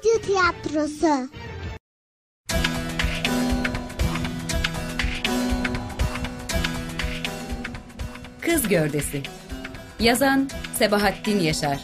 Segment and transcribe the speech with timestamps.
[0.00, 1.28] Radyo tiyatrosu.
[8.40, 9.22] Kız Gövdesi
[10.00, 11.78] Yazan Sebahattin Yaşar.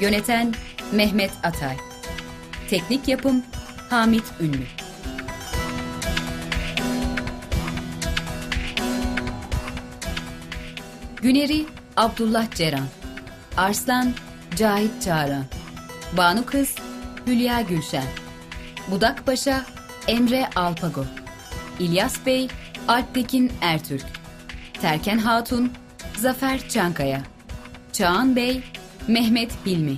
[0.00, 0.54] Yöneten
[0.92, 1.76] Mehmet Atay.
[2.70, 3.42] Teknik Yapım
[3.90, 4.64] Hamit Ünlü.
[11.22, 11.66] Güneri
[11.96, 12.86] Abdullah Ceren.
[13.56, 14.12] Arslan
[14.56, 15.44] Cahit Çağran
[16.16, 16.74] Banu Kız
[17.26, 18.04] Hülya Gülşen
[18.90, 19.66] Budak Paşa
[20.08, 21.04] Emre Alpago
[21.78, 22.48] İlyas Bey
[22.88, 24.06] Alptekin Ertürk
[24.80, 25.72] Terken Hatun
[26.16, 27.22] Zafer Çankaya
[27.92, 28.62] Çağan Bey
[29.08, 29.96] Mehmet Hilmi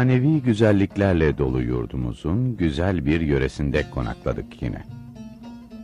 [0.00, 4.84] Efsanevi güzelliklerle dolu yurdumuzun güzel bir yöresinde konakladık yine.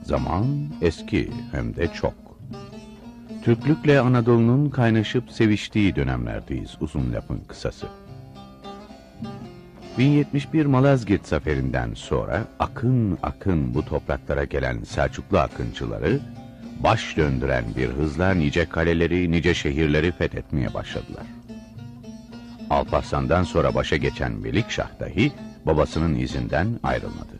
[0.02, 0.46] Zaman
[0.82, 2.14] eski hem de çok.
[3.44, 7.86] Türklükle Anadolu'nun kaynaşıp seviştiği dönemlerdeyiz uzun lafın kısası.
[9.98, 16.20] 1071 Malazgirt zaferinden sonra akın akın bu topraklara gelen Selçuklu akıncıları
[16.80, 21.35] baş döndüren bir hızla nice kaleleri, nice şehirleri fethetmeye başladılar.
[22.70, 25.32] Alparslan'dan sonra başa geçen Melikşah dahi
[25.66, 27.38] babasının izinden ayrılmadı.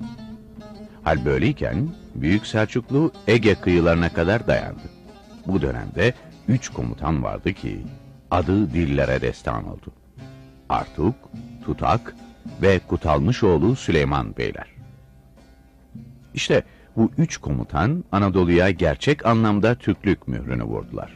[1.02, 4.82] Hal böyleyken Büyük Selçuklu Ege kıyılarına kadar dayandı.
[5.47, 6.14] Bu dönemde
[6.48, 7.80] üç komutan vardı ki
[8.31, 9.92] adı dillere destan oldu.
[10.69, 11.15] Artuk,
[11.65, 12.16] Tutak
[12.62, 14.66] ve Kutalmışoğlu Süleyman Beyler.
[16.34, 16.62] İşte
[16.97, 21.12] bu üç komutan Anadolu'ya gerçek anlamda Türklük mührünü vurdular.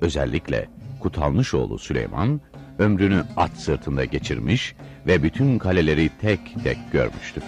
[0.00, 0.68] Özellikle
[1.00, 2.40] Kutalmışoğlu Süleyman
[2.78, 4.74] ömrünü at sırtında geçirmiş
[5.06, 7.42] ve bütün kaleleri tek tek görmüştü.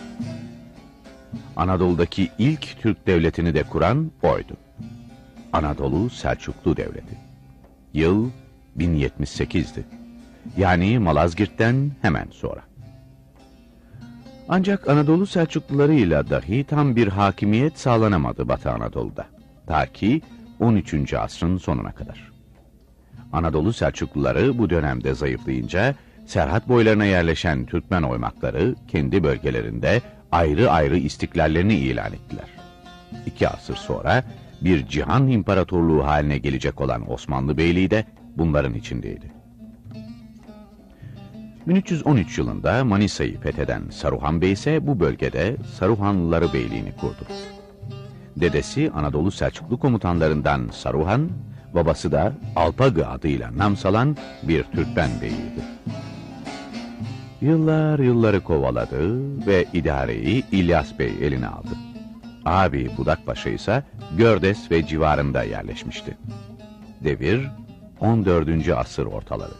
[1.56, 4.56] Anadolu'daki ilk Türk devletini de kuran oydu.
[5.52, 7.18] Anadolu Selçuklu Devleti.
[7.94, 8.30] Yıl
[8.78, 9.84] 1078'di.
[10.56, 12.60] Yani Malazgirt'ten hemen sonra.
[14.48, 19.26] Ancak Anadolu Selçuklularıyla dahi tam bir hakimiyet sağlanamadı Batı Anadolu'da.
[19.66, 20.22] Ta ki
[20.60, 21.14] 13.
[21.14, 22.32] asrın sonuna kadar.
[23.32, 25.94] Anadolu Selçukluları bu dönemde zayıflayınca
[26.26, 30.02] Serhat boylarına yerleşen Türkmen oymakları kendi bölgelerinde
[30.32, 32.48] ayrı ayrı istiklallerini ilan ettiler.
[33.26, 34.24] İki asır sonra
[34.60, 38.04] bir cihan imparatorluğu haline gelecek olan Osmanlı Beyliği de
[38.36, 39.32] bunların içindeydi.
[41.68, 47.26] 1313 yılında Manisa'yı fetheden Saruhan Bey ise bu bölgede Saruhanlıları Beyliğini kurdu.
[48.36, 51.30] Dedesi Anadolu Selçuklu komutanlarından Saruhan,
[51.74, 55.62] babası da Alpagı adıyla nam salan bir Türkmen beyiydi.
[57.40, 61.68] Yıllar yılları kovaladı ve idareyi İlyas Bey eline aldı.
[62.44, 63.82] Abi Budakpaşa ise
[64.16, 66.18] Gördes ve civarında yerleşmişti.
[67.04, 67.48] Devir
[68.00, 68.68] 14.
[68.68, 69.52] asır ortaları.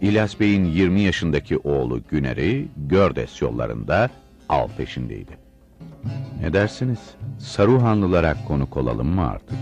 [0.00, 4.10] İlyas Bey'in 20 yaşındaki oğlu Güner'i Gördes yollarında
[4.48, 5.38] av peşindeydi.
[6.40, 6.98] Ne dersiniz?
[7.38, 9.58] Saruhanlılara konuk olalım mı artık?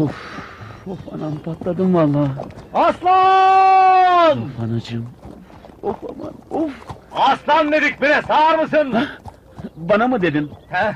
[0.00, 0.12] Of,
[0.86, 2.30] of anam patladım vallahi.
[2.74, 4.38] Aslan!
[4.38, 5.06] Of anacığım.
[5.82, 6.34] Of aman,
[6.64, 6.70] of.
[7.12, 8.94] Aslan dedik bire sağır mısın?
[9.76, 10.50] Bana mı dedin?
[10.70, 10.92] He?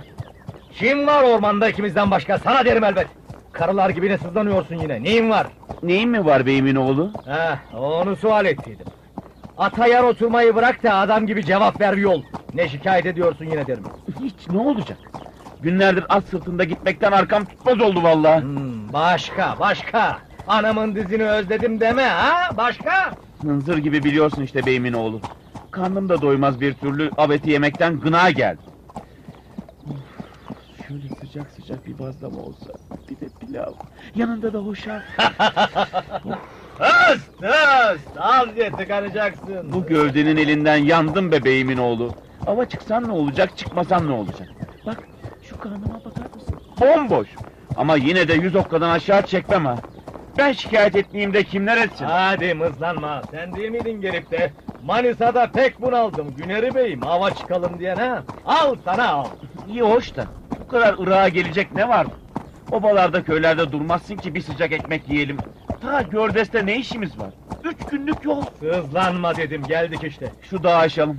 [0.72, 2.38] Kim var ormanda ikimizden başka?
[2.38, 3.06] Sana derim elbet.
[3.52, 5.02] Karılar gibi ne sızlanıyorsun yine?
[5.02, 5.46] Neyin var?
[5.82, 7.10] Neyin mi var beyimin oğlu?
[7.26, 8.86] He, onu sual ettiydim.
[9.58, 12.22] Ata yer oturmayı bırak da adam gibi cevap ver yol.
[12.54, 13.84] Ne şikayet ediyorsun yine derim.
[14.20, 14.98] Hiç ne olacak?
[15.64, 18.42] Günlerdir at sırtında gitmekten arkam tutmaz oldu vallahi.
[18.42, 20.18] Hmm, başka, başka.
[20.46, 22.56] Anamın dizini özledim deme ha?
[22.56, 23.14] Başka?
[23.42, 25.20] Hınzır gibi biliyorsun işte beyimin oğlu.
[25.70, 28.60] Karnım da doymaz bir türlü av eti yemekten gına geldi.
[29.86, 32.70] Of, Şöyle sıcak sıcak bir bazlama olsa.
[33.10, 33.72] Bir de pilav.
[34.14, 35.02] Yanında da hoşaf.
[36.80, 38.08] Öst, öst!
[38.18, 39.72] Az ye tıkanacaksın.
[39.72, 42.14] Bu gövdenin elinden yandım be beyimin oğlu.
[42.46, 44.48] Ava çıksan ne olacak, çıkmasan ne olacak?
[44.86, 44.98] Bak
[45.54, 46.60] şu karnıma bakar mısın?
[46.80, 47.28] Bomboş.
[47.76, 49.76] Ama yine de yüz okkadan aşağı çekmem ha.
[50.38, 52.04] Ben şikayet etmeyeyim de kimler etsin?
[52.04, 53.22] Hadi mızlanma.
[53.30, 54.52] Sen değil miydin gelip de?
[54.84, 56.34] Manisa'da pek bunaldım.
[56.36, 58.22] Güneri Bey'im hava çıkalım diye ha?
[58.46, 59.26] Al sana al.
[59.68, 60.24] İyi hoş da
[60.60, 62.06] bu kadar Irak'a gelecek ne var?
[62.70, 65.36] Obalarda köylerde durmazsın ki bir sıcak ekmek yiyelim.
[65.82, 67.30] Ta Gördes'te ne işimiz var?
[67.64, 68.42] Üç günlük yol.
[68.60, 70.32] Sızlanma dedim geldik işte.
[70.50, 71.18] Şu dağı aşalım.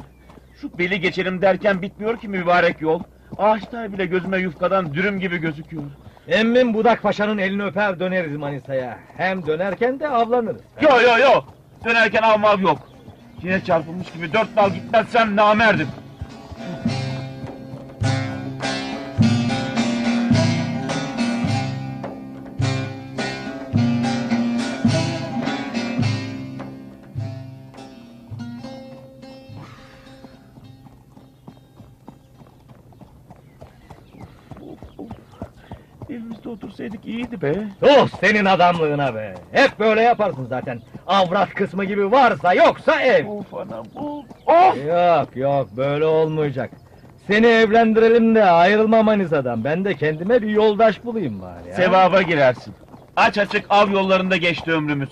[0.61, 2.99] Şu beli geçelim derken bitmiyor ki mübarek yol.
[3.37, 5.83] Ağaçlar bile gözüme yufkadan dürüm gibi gözüküyor.
[6.27, 8.97] Emmim Budak Paşa'nın elini öper döneriz Manisa'ya.
[9.17, 10.61] Hem dönerken de avlanırız.
[10.81, 11.41] Yo yo yo.
[11.85, 12.79] Dönerken av mav yok.
[13.43, 15.87] Yine çarpılmış gibi dört dal gitmezsem namerdim.
[36.85, 37.53] Otursaydık iyiydi be.
[37.81, 39.33] Oh senin adamlığına be.
[39.51, 40.81] Hep böyle yaparsın zaten.
[41.07, 43.27] Avrat kısmı gibi varsa yoksa ev.
[43.27, 44.25] Of anam of.
[44.45, 44.85] Of.
[44.87, 46.69] Yok yok böyle olmayacak.
[47.27, 49.63] Seni evlendirelim de ayrılma Manisa'dan.
[49.63, 51.75] Ben de kendime bir yoldaş bulayım bari ya.
[51.75, 52.73] Sevaba girersin.
[53.15, 55.09] Aç açık av yollarında geçti ömrümüz.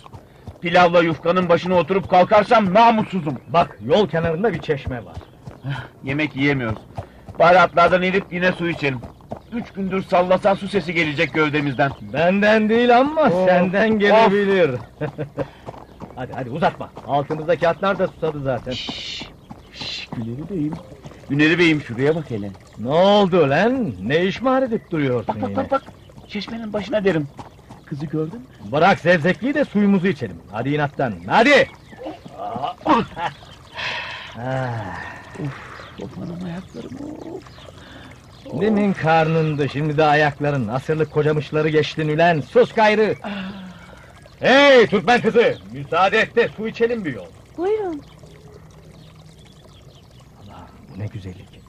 [0.62, 3.38] Pilavla yufkanın başına oturup kalkarsam namussuzum.
[3.48, 5.18] Bak yol kenarında bir çeşme var.
[6.04, 6.82] Yemek yiyemiyoruz.
[7.40, 9.00] Bari atlardan inip yine su içelim.
[9.56, 11.92] Üç gündür sallasan su sesi gelecek gövdemizden.
[12.14, 14.72] Benden değil ama Of, senden gelebilir.
[16.16, 16.90] hadi hadi uzatma.
[17.08, 18.72] Altımızdaki atlar da susadı zaten.
[18.72, 19.30] Şşş.
[19.74, 20.74] Şşş Güneri Bey'im.
[21.30, 22.50] Güneri Bey'im şuraya bak hele.
[22.80, 23.92] Ne oldu lan?
[24.02, 25.58] Ne işmar edip duruyorsun Bak bak yine?
[25.58, 25.82] bak bak.
[26.28, 27.28] Çeşmenin başına derim.
[27.86, 28.46] Kızı gördün mü?
[28.72, 30.38] Bırak zevzekliği de suyumuzu içelim.
[30.52, 31.14] Hadi inattan.
[31.28, 31.68] Hadi.
[32.38, 32.76] Ah.
[36.02, 36.92] Of anam ayaklarım
[37.34, 37.44] of.
[38.52, 40.68] Demin karnındı şimdi de ayakların.
[40.68, 42.42] Asırlık kocamışları geçtin ülen.
[42.42, 43.16] Sus gayrı.
[44.40, 45.58] Hey Türkmen kızı.
[45.72, 47.28] Müsaade et de su içelim bir yol.
[47.58, 48.02] Buyurun.
[50.44, 51.62] Allah bu ne güzellik.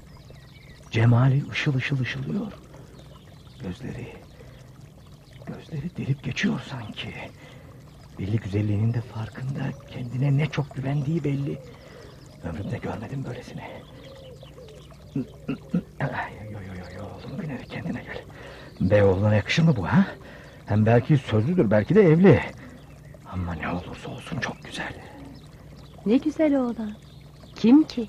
[0.90, 2.52] Cemali ışıl ışıl ışılıyor.
[3.62, 4.08] Gözleri...
[5.46, 7.14] Gözleri delip geçiyor sanki.
[8.18, 9.62] Belli güzelliğinin de farkında.
[9.90, 11.58] Kendine ne çok güvendiği belli.
[12.44, 13.62] Ömrümde görmedim böylesini.
[17.40, 18.24] Güneri kendine gel.
[18.90, 20.06] Beyoğlu'na yakışır mı bu ha?
[20.66, 22.40] Hem belki sözlüdür belki de evli.
[23.32, 24.92] Ama ne olursa olsun çok güzel.
[26.06, 26.92] Ne güzel oğlan.
[27.54, 28.08] Kim ki?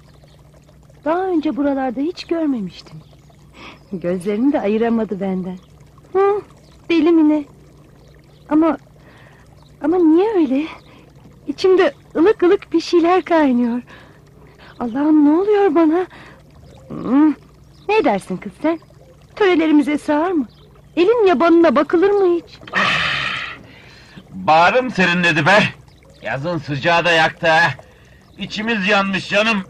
[1.06, 2.98] Daha önce buralarda hiç görmemiştim.
[3.92, 5.58] Gözlerini de ayıramadı benden.
[6.14, 6.42] Hı,
[6.90, 7.46] deli mi ne?
[8.50, 8.78] Ama...
[9.82, 10.66] Ama niye öyle?
[11.48, 13.82] İçimde ılık ılık bir şeyler kaynıyor.
[14.80, 16.06] Allah'ım ne oluyor bana?
[17.90, 18.80] Ne dersin kız sen?
[19.36, 20.48] Törelerimize sığar mı?
[20.96, 22.60] Elin yabanına bakılır mı hiç?
[24.30, 25.60] Bağrım serinledi be.
[26.22, 27.62] Yazın sıcağı da yaktı ha.
[28.38, 29.64] İçimiz yanmış canım.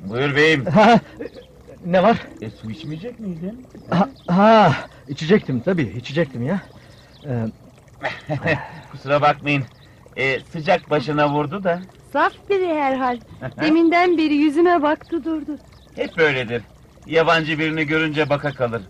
[0.00, 0.64] Buyur beyim.
[0.66, 1.00] Ha,
[1.86, 2.16] ne var?
[2.40, 3.66] E su içmeyecek miydin?
[3.90, 4.74] Ha, ha
[5.08, 6.60] içecektim tabii içecektim ya.
[7.26, 7.46] Ee,
[8.92, 9.64] Kusura bakmayın.
[10.16, 11.80] E, sıcak başına vurdu da.
[12.12, 13.18] Saf biri herhal.
[13.60, 15.58] Deminden beri yüzüme baktı durdu.
[15.96, 16.62] Hep böyledir.
[17.06, 18.82] Yabancı birini görünce baka kalır.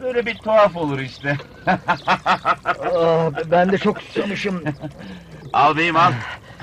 [0.00, 1.36] Böyle bir tuhaf olur işte.
[1.66, 4.64] aa, ben de çok susamışım.
[5.52, 6.12] al beyim al.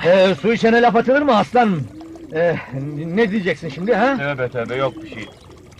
[0.05, 1.81] Ee, su içene laf atılır mı aslan?
[2.35, 2.55] Ee,
[2.95, 4.17] ne diyeceksin şimdi ha?
[4.17, 5.27] Tövbe tövbe yok bir şey.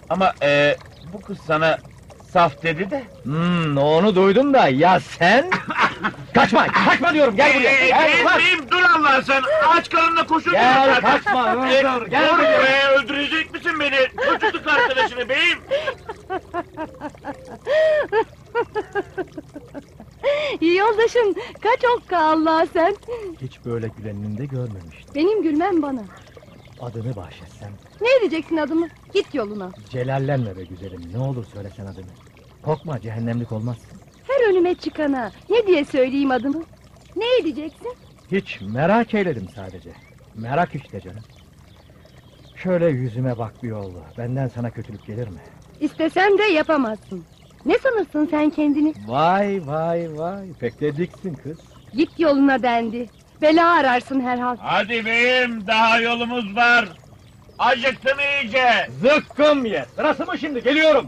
[0.09, 0.77] Ama e,
[1.13, 1.77] bu kız sana
[2.33, 3.03] saf dedi de.
[3.23, 5.49] Hmm, onu duydum da ya sen?
[6.33, 7.71] kaçma, kaçma diyorum gel buraya.
[7.71, 8.37] Ee, Gel, beyim, bak.
[8.39, 9.41] beyim, dur Allah sen.
[9.67, 10.51] Aç karınla koşun.
[10.53, 12.91] Gel, kaçma, Ee, dur, gel dur buraya.
[12.91, 14.07] öldürecek misin beni?
[14.25, 15.59] Çocukluk arkadaşını beyim.
[20.61, 22.95] Yoldaşım kaç okka Allah sen.
[23.41, 25.15] Hiç böyle gülenini de görmemiştim.
[25.15, 26.01] Benim gülmem bana.
[26.83, 27.71] Adını bahşetsem.
[28.01, 28.87] Ne edeceksin adımı?
[29.13, 29.71] Git yoluna.
[29.89, 31.01] Celallenme be güzelim.
[31.13, 32.05] Ne olur söylesen adını.
[32.61, 33.99] Korkma cehennemlik olmazsın.
[34.27, 36.63] Her önüme çıkana ne diye söyleyeyim adımı?
[37.15, 37.93] Ne edeceksin?
[38.31, 39.89] Hiç merak eyledim sadece.
[40.35, 41.23] Merak işte canım.
[42.55, 43.99] Şöyle yüzüme bak bir yolda.
[44.17, 45.39] Benden sana kötülük gelir mi?
[45.79, 47.25] İstesen de yapamazsın.
[47.65, 48.93] Ne sanırsın sen kendini?
[49.07, 50.53] Vay vay vay.
[50.59, 51.59] Pek de diksin kız.
[51.93, 53.09] Git yoluna dendi.
[53.41, 54.57] Bela ararsın herhal.
[54.59, 56.89] Hadi beyim daha yolumuz var.
[57.59, 58.87] Acıktım iyice.
[59.01, 59.85] Zıkkım ye.
[59.95, 60.63] Sırası mı şimdi?
[60.63, 61.07] Geliyorum.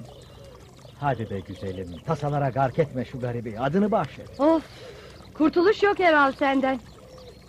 [0.99, 1.87] Hadi be güzelim.
[2.05, 3.59] Tasalara gark etme şu garibi.
[3.59, 4.39] Adını bahşet.
[4.39, 4.63] Of!
[5.33, 6.79] Kurtuluş yok herhal senden.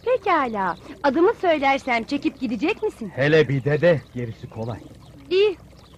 [0.05, 0.77] Pekala.
[1.03, 3.13] Adımı söylersem çekip gidecek misin?
[3.17, 4.79] Hele bir de de gerisi kolay.
[5.31, 5.57] İyi.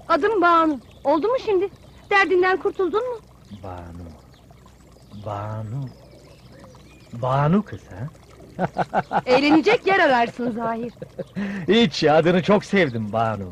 [0.09, 0.81] Adım Banu.
[1.05, 1.69] Oldu mu şimdi?
[2.11, 3.19] Derdinden kurtuldun mu?
[3.63, 4.09] Banu.
[5.27, 5.89] Banu.
[7.13, 8.09] Banu kız ha?
[9.27, 10.93] Eğlenecek yer ararsın Zahir.
[11.69, 13.49] Hiç adını çok sevdim Banu.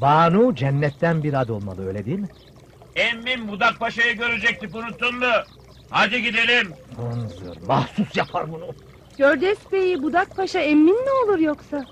[0.00, 2.28] Banu cennetten bir ad olmalı öyle değil mi?
[2.96, 5.26] Emmim Budak Paşa'yı görecektik unuttun mu?
[5.90, 6.72] Hadi gidelim.
[6.96, 8.66] Hınzır mahsus yapar bunu.
[9.18, 11.84] Gördes Bey'i Budak Paşa emmin mi olur yoksa?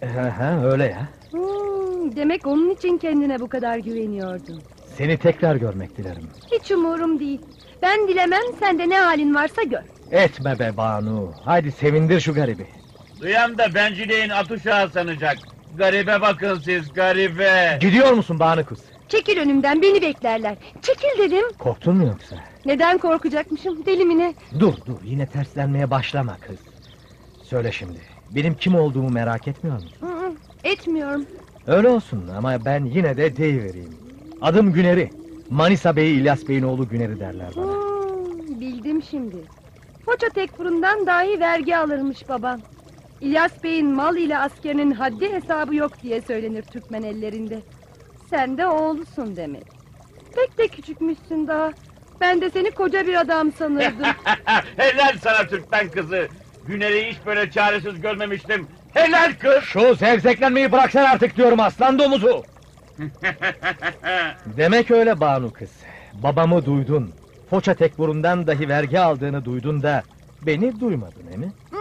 [0.00, 0.06] He
[0.38, 1.08] he öyle ya.
[1.30, 4.62] Hmm, demek onun için kendine bu kadar güveniyordun.
[4.96, 6.28] Seni tekrar görmek dilerim.
[6.52, 7.40] Hiç umurum değil.
[7.84, 9.82] Ben dilemem sen de ne halin varsa gör.
[10.10, 11.32] Etme be Banu.
[11.44, 12.66] Haydi sevindir şu garibi.
[13.20, 15.36] Duyan da bencilleğin at uşağı sanacak.
[15.76, 17.78] Garibe bakın siz garibe.
[17.80, 18.78] Gidiyor musun Banu kız?
[19.08, 20.56] Çekil önümden beni beklerler.
[20.82, 21.44] Çekil dedim.
[21.58, 22.36] Korktun mu yoksa?
[22.66, 24.34] Neden korkacakmışım deli mi ne?
[24.60, 26.58] Dur dur yine terslenmeye başlama kız.
[27.42, 27.98] Söyle şimdi.
[28.30, 29.92] Benim kim olduğumu merak etmiyor musun?
[30.00, 30.32] Hı hı,
[30.64, 31.26] Etmiyorum.
[31.66, 33.94] Öyle olsun ama ben yine de deyivereyim.
[34.42, 35.10] Adım Güneri.
[35.50, 37.72] Manisa Bey'i İlyas Bey'in oğlu Güneri derler bana.
[37.72, 39.36] Hmm, bildim şimdi.
[40.06, 42.60] Foça Tekfur'undan dahi vergi alırmış babam.
[43.20, 47.58] İlyas Bey'in mal ile askerinin haddi hesabı yok diye söylenir Türkmen ellerinde.
[48.30, 49.64] Sen de oğlusun demek.
[50.34, 51.70] Pek de küçükmüşsün daha.
[52.20, 54.06] Ben de seni koca bir adam sanırdım.
[54.76, 56.28] Helal sana Türkmen kızı.
[56.66, 58.66] Güneri hiç böyle çaresiz görmemiştim.
[58.94, 59.64] Helal kız.
[59.64, 62.42] Şu zevzeklenmeyi bıraksan artık diyorum aslan domuzu.
[64.56, 65.70] Demek öyle Banu kız.
[66.12, 67.12] Babamı duydun.
[67.50, 70.04] Foça Tekfur'undan dahi vergi aldığını duydun da
[70.42, 71.52] beni duymadın değil mi?
[71.70, 71.78] Hı,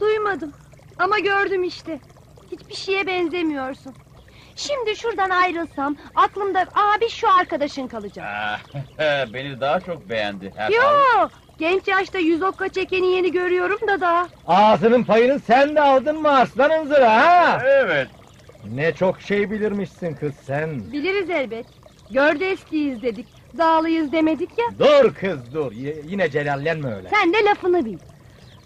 [0.00, 0.52] duymadım.
[0.98, 2.00] Ama gördüm işte.
[2.52, 3.94] Hiçbir şeye benzemiyorsun.
[4.56, 8.26] Şimdi şuradan ayrılsam aklımda abi şu arkadaşın kalacak.
[8.28, 8.60] Ah,
[9.34, 10.52] Beni daha çok beğendi.
[10.70, 14.28] Yo, genç yaşta yüz okka çekeni yeni görüyorum da daha.
[14.46, 17.62] Ağzının payını sen de aldın mı aslanın zıra ha?
[17.64, 18.08] Evet.
[18.70, 20.92] Ne çok şey bilirmişsin kız sen.
[20.92, 21.66] Biliriz elbet.
[22.10, 23.26] Gördü eskiyiz dedik.
[23.58, 24.64] Dağlıyız demedik ya.
[24.78, 27.08] Dur kız dur Y- yine celallenme öyle.
[27.08, 27.98] Sen de lafını bil.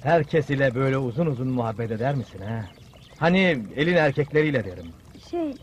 [0.03, 2.65] Herkes ile böyle uzun uzun muhabbet eder misin ha?
[3.19, 4.87] Hani elin erkekleriyle derim.
[5.31, 5.55] Şey,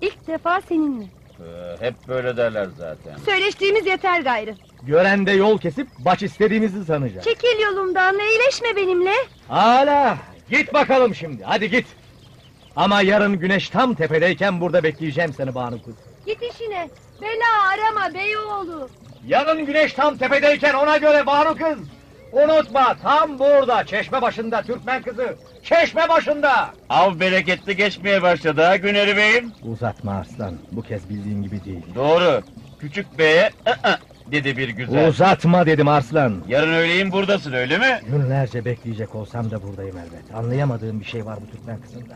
[0.00, 1.04] ilk defa seninle.
[1.04, 3.16] Ee, Hep böyle derler zaten.
[3.24, 4.54] Söyleştiğimiz yeter gayrı.
[4.82, 7.24] Gören de yol kesip baş istediğimizi sanacak.
[7.24, 9.12] Çekil yolumdan, eğleşme benimle.
[9.48, 10.18] Hala
[10.50, 11.86] git bakalım şimdi hadi git.
[12.78, 15.94] Ama yarın güneş tam tepedeyken burada bekleyeceğim seni Banu kız.
[16.26, 16.88] Git işine.
[17.22, 18.88] Bela arama beyoğlu.
[19.26, 21.78] Yarın güneş tam tepedeyken ona göre Banu kız.
[22.32, 25.36] Unutma tam burada çeşme başında Türkmen kızı.
[25.62, 26.70] Çeşme başında.
[26.88, 29.52] Av bereketli geçmeye başladı ha Güneri Bey'im.
[29.64, 31.84] Uzatma Arslan bu kez bildiğin gibi değil.
[31.94, 32.42] Doğru.
[32.80, 33.98] Küçük beye ı-ı
[34.32, 35.08] dedi bir güzel.
[35.08, 36.42] Uzatma dedim Arslan.
[36.48, 38.00] Yarın öğleyin buradasın öyle mi?
[38.08, 40.34] Günlerce bekleyecek olsam da buradayım elbet.
[40.34, 42.14] Anlayamadığım bir şey var bu Türkmen kızında.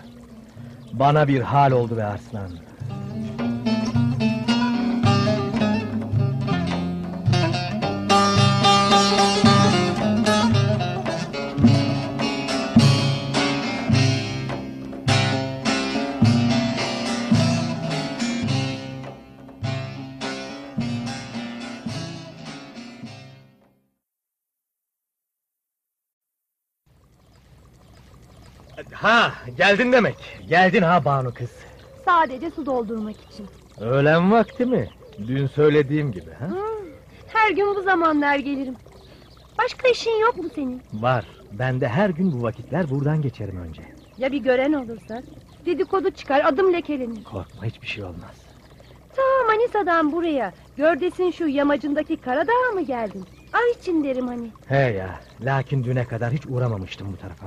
[0.93, 2.51] Bana bir hal oldu be Arslan.
[29.03, 30.17] Ha geldin demek.
[30.49, 31.51] Geldin ha Banu kız.
[32.05, 33.47] Sadece su doldurmak için.
[33.81, 34.89] Öğlen vakti mi?
[35.27, 36.49] Dün söylediğim gibi ha?
[37.29, 38.75] Her gün bu zamanlar gelirim.
[39.59, 40.83] Başka işin yok mu senin?
[40.93, 41.25] Var.
[41.53, 43.83] Ben de her gün bu vakitler buradan geçerim önce.
[44.19, 45.23] Ya bir gören olursa?
[45.67, 47.25] Dedikodu çıkar, adım lekelenir.
[47.25, 48.37] Korkma hiçbir şey olmaz.
[49.17, 53.25] Ta Manisa'dan buraya, Gördes'in şu yamacındaki Karadağ'a mı geldin?
[53.53, 54.51] Av için derim hani.
[54.67, 55.21] He ya.
[55.41, 57.47] Lakin düne kadar hiç uğramamıştım bu tarafa.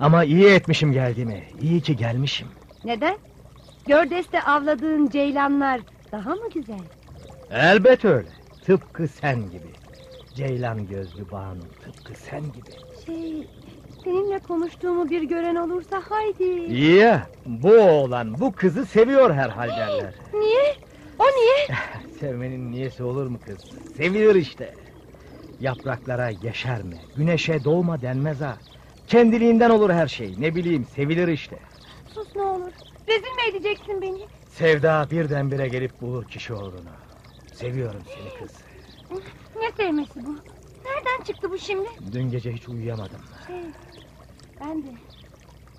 [0.00, 1.42] Ama iyi etmişim geldiğimi.
[1.62, 2.48] İyi ki gelmişim.
[2.84, 3.16] Neden?
[3.86, 5.80] Gördes'te avladığın ceylanlar
[6.12, 6.80] daha mı güzel?
[7.50, 8.28] Elbet öyle.
[8.64, 9.68] Tıpkı sen gibi.
[10.34, 12.70] Ceylan gözlü Banu tıpkı sen gibi.
[13.06, 13.48] Şey,
[14.04, 16.44] seninle konuştuğumu bir gören olursa haydi.
[16.44, 17.26] İyi ya.
[17.46, 20.14] Bu oğlan bu kızı seviyor herhal derler.
[20.34, 20.76] Niye?
[21.18, 21.78] O niye?
[22.20, 23.58] Sevmenin niyesi olur mu kız?
[23.96, 24.74] Seviyor işte.
[25.60, 28.56] Yapraklara yeşerme, güneşe doğma denmez ha.
[29.08, 30.34] Kendiliğinden olur her şey.
[30.38, 31.58] Ne bileyim sevilir işte.
[32.14, 32.72] Sus ne olur.
[33.08, 34.18] Rezil mi edeceksin beni?
[34.48, 36.90] Sevda birdenbire gelip bulur kişi olduğunu.
[37.52, 38.56] Seviyorum seni kız.
[39.56, 40.30] Ne sevmesi bu?
[40.84, 41.88] Nereden çıktı bu şimdi?
[42.12, 43.20] Dün gece hiç uyuyamadım.
[43.46, 43.56] Şey,
[44.60, 44.86] ben de.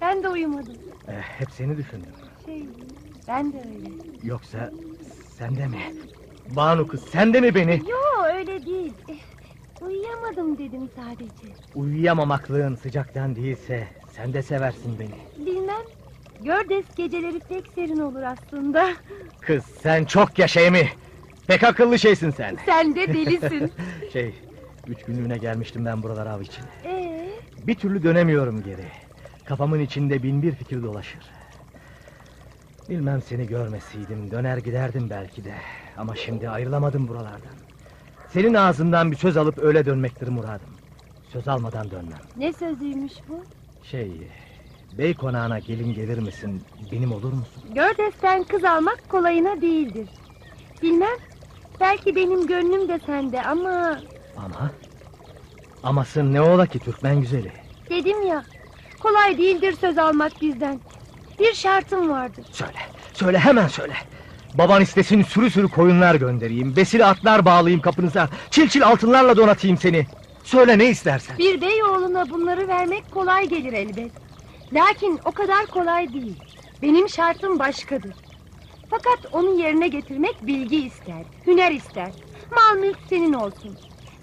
[0.02, 0.78] Ben de uyumadım.
[1.08, 2.14] Eh, hep seni düşündüm.
[2.46, 2.64] Şey,
[3.28, 3.90] ben de öyle.
[4.24, 4.72] Yoksa
[5.38, 5.78] sen de mi?
[6.56, 7.82] Banu kız sen de mi beni?
[7.90, 8.94] Yo öyle değil.
[9.88, 11.48] Uyuyamadım dedim sadece.
[11.76, 15.46] Uyuyamamaklığın sıcaktan değilse sen de seversin beni.
[15.46, 15.86] Bilmem.
[16.40, 18.94] Gördes geceleri pek serin olur aslında.
[19.42, 20.90] Kız sen çok yaşa Emi.
[21.48, 22.58] Pek akıllı şeysin sen.
[22.66, 23.72] Sen de delisin.
[24.14, 24.36] Şey
[24.88, 26.64] Üç günlüğüne gelmiştim ben buralara av için.
[26.86, 28.86] Ee, Bir türlü dönemiyorum geri.
[29.46, 31.24] Kafamın içinde bin bir fikir dolaşır.
[32.90, 35.54] Bilmem seni görmeseydim döner giderdim belki de.
[35.98, 37.65] Ama şimdi ayrılamadım buralardan.
[38.36, 40.70] Senin ağzından bir söz alıp öyle dönmektir muradım.
[41.34, 42.20] Söz almadan dönmem.
[42.38, 43.44] ne sözüymüş bu?
[43.84, 44.12] Şey,
[44.98, 46.64] bey konağına gelin gelir misin?
[46.92, 47.64] Benim olur musun?
[47.76, 50.10] Gördesten kız almak kolayına değildir.
[50.82, 51.18] Bilmem,
[51.80, 54.00] belki benim gönlüm de sende ama...
[54.38, 54.72] Ama?
[55.84, 57.52] Aması ne ola ki Türkmen güzeli?
[57.90, 58.44] Dedim ya,
[59.00, 60.80] kolay değildir söz almak bizden.
[61.40, 62.46] Bir şartım vardır.
[62.52, 62.80] Söyle,
[63.14, 63.94] söyle hemen söyle.
[64.58, 66.76] Baban istesin sürü sürü koyunlar göndereyim.
[66.76, 68.30] Besili atlar bağlayayım kapınıza.
[68.52, 70.06] Çil çil altınlarla donatayım seni.
[70.44, 71.38] Söyle ne istersen.
[71.38, 74.12] Bir bey oğluna bunları vermek kolay gelir elbet.
[74.74, 76.36] Lakin o kadar kolay değil.
[76.82, 78.14] Benim şartım başkadır.
[78.90, 82.12] Fakat onu yerine getirmek bilgi ister, hüner ister.
[82.52, 83.78] Mal mülk senin olsun.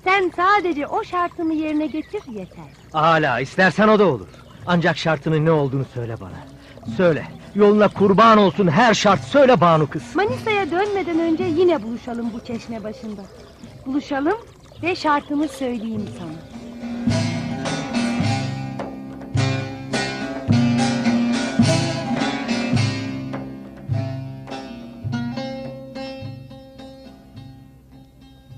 [0.04, 2.64] Sen sadece o şartımı yerine getir yeter.
[2.92, 4.26] Hala istersen o da olur.
[4.66, 6.51] Ancak şartının ne olduğunu söyle bana.
[6.96, 7.26] Söyle.
[7.54, 10.16] Yoluna kurban olsun her şart söyle Banu kız.
[10.16, 13.22] Manisa'ya dönmeden önce yine buluşalım bu çeşme başında.
[13.86, 14.38] Buluşalım
[14.82, 16.62] ve şartımı söyleyeyim sana.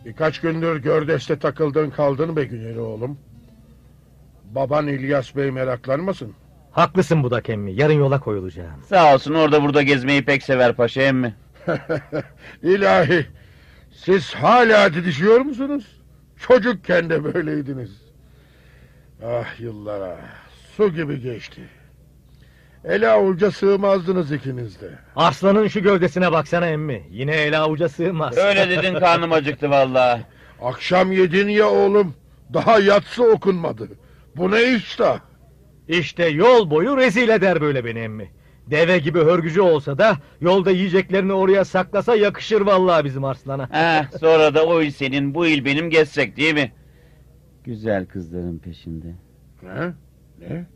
[0.05, 3.19] Birkaç gündür Gördes'te takıldın kaldın be Güneri oğlum.
[4.45, 6.35] Baban İlyas Bey meraklanmasın.
[6.75, 7.73] Haklısın Budak emmi.
[7.73, 8.83] Yarın yola koyulacağım.
[8.89, 11.35] Sağ olsun orada burada gezmeyi pek sever paşa emmi.
[12.63, 13.27] İlahi
[13.93, 16.01] siz hala didişiyor musunuz?
[16.41, 17.91] Çocukken de böyleydiniz.
[19.27, 20.17] Ah yıllara
[20.77, 21.61] su gibi geçti.
[22.85, 24.91] Ele avuca sığmazdınız ikiniz de.
[25.17, 27.03] Arslanın şu gövdesine baksana emmi.
[27.11, 28.37] Yine ele avuca sığmaz.
[28.37, 30.23] Öyle dedin karnım acıktı vallahi.
[30.63, 32.15] Akşam yedin ya oğlum.
[32.55, 33.89] Daha yatsı okunmadı.
[34.37, 35.21] Bu ne iştah?
[35.89, 38.31] İşte yol boyu rezil eder böyle beni emmi.
[38.67, 43.69] Deve gibi hörgücü olsa da yolda yiyeceklerini oraya saklasa yakışır vallahi bizim arslana.
[43.71, 46.73] Heh, sonra da o il senin bu il benim gezsek değil mi?
[47.65, 49.07] Güzel kızların peşinde.
[49.63, 49.93] Ne?
[50.41, 50.67] Ne?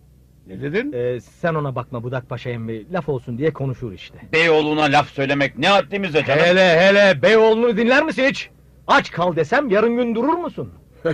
[0.46, 0.92] Ne dedin?
[0.92, 2.92] Ee, sen ona bakma Budak Paşa emmi.
[2.92, 4.18] Laf olsun diye konuşur işte.
[4.32, 6.42] Beyoğlu'na laf söylemek ne haddimize canım.
[6.44, 8.50] Hele hele Beyoğlu'nu dinler misin hiç?
[8.86, 10.72] Aç kal desem yarın gün durur musun?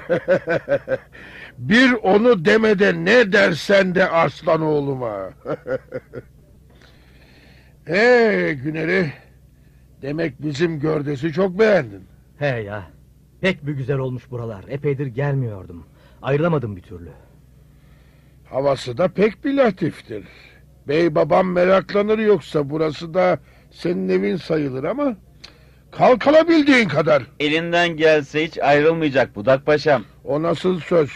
[1.58, 5.30] Bir onu demede ne dersen de aslan oğluma.
[7.88, 9.12] Ee Güneri,
[10.02, 12.04] demek bizim gördesi çok beğendin.
[12.38, 12.82] He ya.
[13.40, 14.64] Pek bir güzel olmuş buralar.
[14.68, 15.86] Epeydir gelmiyordum.
[16.22, 17.10] Ayrılamadım bir türlü.
[18.50, 20.24] Havası da pek bir latiftir.
[20.88, 23.38] Bey babam meraklanır yoksa burası da
[23.70, 25.16] senin evin sayılır ama...
[25.90, 27.22] ...kalkalabildiğin kadar.
[27.40, 30.04] Elinden gelse hiç ayrılmayacak Budak Paşam.
[30.24, 31.10] O nasıl söz?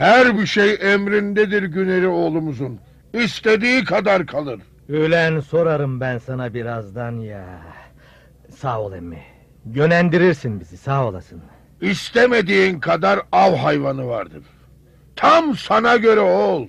[0.00, 2.78] Her bir şey emrindedir Güneri oğlumuzun.
[3.12, 4.60] İstediği kadar kalır.
[4.88, 7.44] Ölen sorarım ben sana birazdan ya.
[8.56, 9.18] Sağ ol emmi.
[9.64, 11.42] Gönendirirsin bizi sağ olasın.
[11.80, 14.42] İstemediğin kadar av hayvanı vardır.
[15.16, 16.66] Tam sana göre oğul.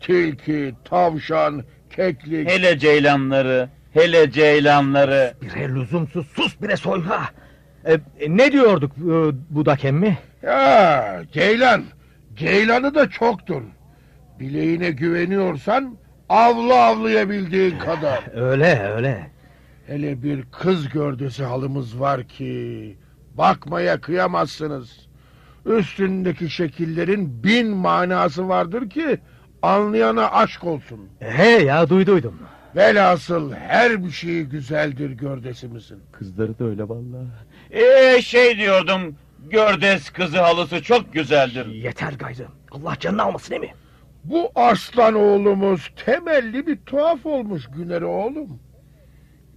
[0.00, 2.50] Tilki, tavşan, keklik.
[2.50, 5.34] Hele ceylanları, hele ceylanları.
[5.42, 7.28] Bire lüzumsuz sus bire soyla.
[7.84, 9.10] E, e, ne diyorduk e,
[9.50, 10.18] Budak emmi?
[10.42, 11.84] Ya Ceylan.
[12.38, 13.62] Ceylanı da çoktur.
[14.40, 15.96] Bileğine güveniyorsan
[16.28, 18.24] avlu avlayabildiğin kadar.
[18.34, 19.30] Öyle öyle.
[19.86, 22.96] Hele bir kız gördesi halımız var ki
[23.34, 25.08] bakmaya kıyamazsınız.
[25.66, 29.18] Üstündeki şekillerin bin manası vardır ki
[29.62, 31.00] anlayana aşk olsun.
[31.18, 32.34] He ya duyduydum.
[32.76, 35.98] Velhasıl her bir şeyi güzeldir gördesimizin.
[36.12, 37.26] Kızları da öyle vallahi.
[37.70, 39.16] Ee şey diyordum.
[39.50, 41.66] Gördes kızı halısı çok güzeldir.
[41.66, 42.46] Yeter gayrı.
[42.70, 43.74] Allah canını almasın emi.
[44.24, 48.60] Bu aslan oğlumuz temelli bir tuhaf olmuş Güner oğlum.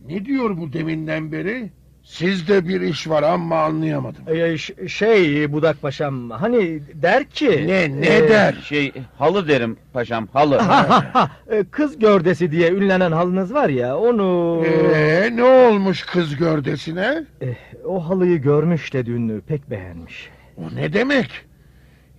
[0.05, 1.71] Ne diyor bu deminden beri?
[2.03, 4.21] Sizde bir iş var ama anlayamadım.
[4.27, 7.63] E, ş- şey Budak Paşam hani der ki...
[7.67, 8.55] Ne ne e, der?
[8.63, 10.57] Şey halı derim paşam halı.
[10.57, 14.61] Ha, ha, ha, e, Kız gördesi diye ünlenen halınız var ya onu...
[14.65, 17.23] Ee, ne olmuş kız gördesine?
[17.41, 20.29] Eh, o halıyı görmüş de dün pek beğenmiş.
[20.57, 21.29] O ne demek?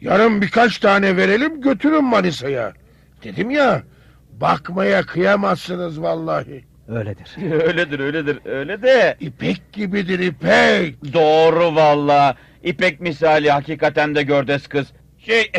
[0.00, 2.72] Yarın birkaç tane verelim götürün Manisa'ya.
[3.24, 3.82] Dedim ya
[4.40, 6.64] bakmaya kıyamazsınız vallahi.
[6.96, 7.36] Öyledir.
[7.66, 9.16] öyledir öyledir öyle de.
[9.20, 11.12] İpek gibidir ipek.
[11.14, 12.36] Doğru valla.
[12.62, 14.92] İpek misali hakikaten de gördes kız.
[15.18, 15.40] Şey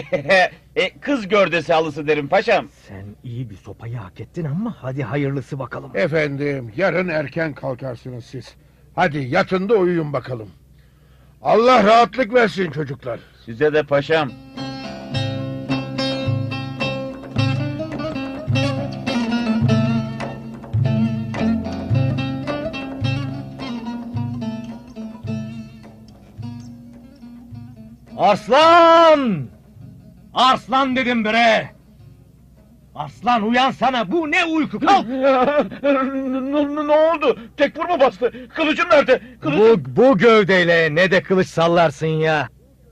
[0.75, 2.67] e, kız gördesi halısı derim paşam.
[2.87, 5.91] Sen iyi bir sopayı hak ettin ama hadi hayırlısı bakalım.
[5.95, 8.55] Efendim yarın erken kalkarsınız siz.
[8.95, 10.49] Hadi yatın da uyuyun bakalım.
[11.41, 13.19] Allah rahatlık versin çocuklar.
[13.45, 14.31] Size de paşam.
[28.23, 29.47] Arslan!
[30.33, 31.69] Arslan dedim bre!
[32.95, 35.07] Arslan uyansana bu ne uyku kalk!
[35.07, 37.39] ne, ne oldu?
[37.57, 38.49] Tekfur mu bastı?
[38.55, 39.21] Kılıcım nerede?
[39.41, 42.49] Kılıcım bu, bu gövdeyle ne de kılıç sallarsın ya!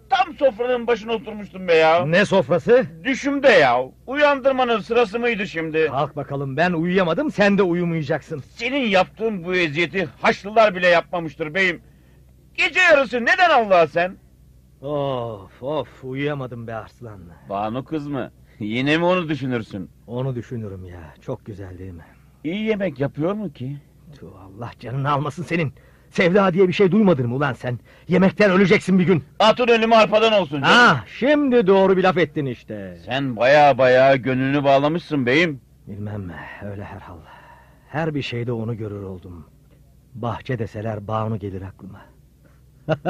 [0.10, 2.06] tam sofranın başına oturmuştum be ya.
[2.06, 2.86] Ne sofrası?
[3.04, 3.78] Düşümde ya.
[4.08, 5.88] Uyandırmanın sırası mıydı şimdi?
[5.88, 8.44] Kalk bakalım ben uyuyamadım sen de uyumayacaksın.
[8.56, 11.82] Senin yaptığın bu eziyeti Haçlılar bile yapmamıştır beyim.
[12.56, 14.21] Gece yarısı neden Allah'a sen?
[14.82, 17.20] Of of uyuyamadım be Arslan.
[17.50, 18.32] Banu kız mı?
[18.60, 19.90] Yine mi onu düşünürsün?
[20.08, 22.06] Onu düşünürüm ya çok güzel değil mi?
[22.44, 23.78] İyi yemek yapıyor mu ki?
[24.20, 25.74] Tüh, Allah canını almasın senin.
[26.10, 27.80] Sevda diye bir şey duymadın mı ulan sen?
[28.08, 29.24] Yemekten öleceksin bir gün.
[29.40, 30.76] Atın önümü arpadan olsun canım.
[30.76, 32.98] Ha, şimdi doğru bir laf ettin işte.
[33.06, 35.62] Sen baya baya gönlünü bağlamışsın beyim.
[35.88, 36.32] Bilmem
[36.64, 37.18] öyle herhal.
[37.90, 39.46] Her bir şeyde onu görür oldum.
[40.14, 42.02] Bahçe deseler Banu gelir aklıma.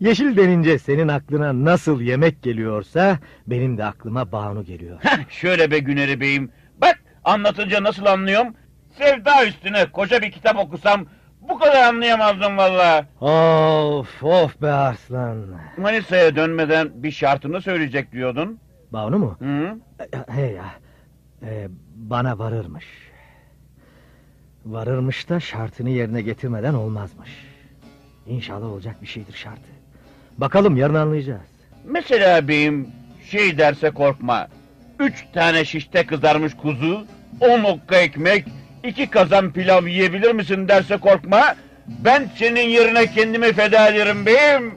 [0.00, 4.98] Yeşil denince senin aklına nasıl yemek geliyorsa benim de aklıma Banu geliyor.
[5.00, 6.50] Heh, şöyle be Güneri beyim.
[6.80, 8.54] Bak anlatınca nasıl anlıyorum?
[8.98, 11.06] Sevda üstüne koca bir kitap okusam
[11.40, 13.06] bu kadar anlayamazdım valla.
[13.20, 15.46] of of be Arslan.
[15.78, 18.60] Manisa'ya dönmeden bir şartını söyleyecek diyordun.
[18.92, 19.36] Banu mu?
[19.38, 19.76] Hı?
[20.00, 20.64] E, He ya.
[21.42, 22.86] e, bana varırmış.
[24.66, 27.30] Varırmış da şartını yerine getirmeden olmazmış.
[28.26, 29.77] İnşallah olacak bir şeydir şartı.
[30.38, 31.40] Bakalım yarın anlayacağız.
[31.84, 32.88] Mesela beyim
[33.30, 34.48] şey derse korkma.
[35.00, 37.06] Üç tane şişte kızarmış kuzu,
[37.40, 38.44] on okka ekmek,
[38.84, 41.54] iki kazan pilav yiyebilir misin derse korkma.
[41.86, 44.74] Ben senin yerine kendimi feda ederim beyim.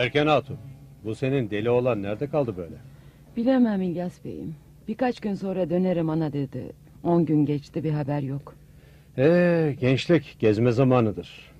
[0.00, 0.56] Erken Hatun,
[1.04, 2.74] bu senin deli olan nerede kaldı böyle?
[3.36, 4.54] Bilemem İlyas Bey'im.
[4.88, 6.72] Birkaç gün sonra dönerim ana dedi.
[7.02, 8.54] On gün geçti bir haber yok.
[9.18, 11.52] Ee, gençlik gezme zamanıdır.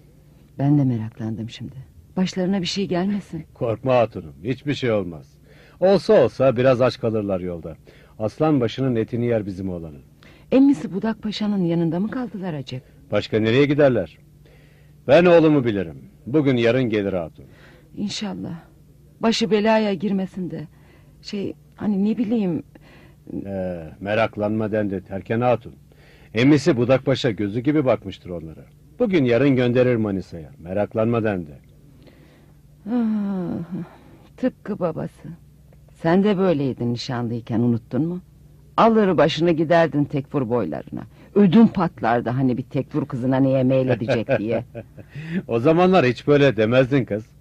[0.59, 1.75] Ben de meraklandım şimdi.
[2.17, 3.45] Başlarına bir şey gelmesin.
[3.55, 5.35] Korkma hatunum, hiçbir şey olmaz.
[5.81, 7.77] Olsa olsa biraz aç kalırlar yolda.
[8.19, 10.03] Aslan başının etini yer bizim oğlanın.
[10.53, 12.83] Emmisi Budak Paşa'nın yanında mı kaldılar acep?
[13.13, 14.19] Başka nereye giderler?
[15.09, 15.99] Ben oğlumu bilirim.
[16.27, 17.45] Bugün yarın gelir hatun.
[18.05, 18.55] İnşallah.
[19.21, 20.67] Başı belaya girmesin de.
[21.23, 22.63] Şey hani ne bileyim
[23.47, 25.75] Ee, meraklanma dendi Terken Hatun.
[26.35, 28.65] Emisi Budakpaşa gözü gibi bakmıştır onlara.
[28.99, 30.51] Bugün yarın gönderir Manisa'ya.
[30.59, 31.51] Meraklanma dendi.
[32.91, 33.85] ah,
[34.37, 35.29] tıpkı babası.
[36.03, 38.21] Sen de böyleydin nişanlıyken unuttun mu?
[38.77, 41.03] Alır başını giderdin tekfur boylarına.
[41.35, 44.65] Ödün patlardı hani bir tekfur kızına neye meyledecek diye.
[45.49, 47.40] O zamanlar hiç böyle demezdin kız.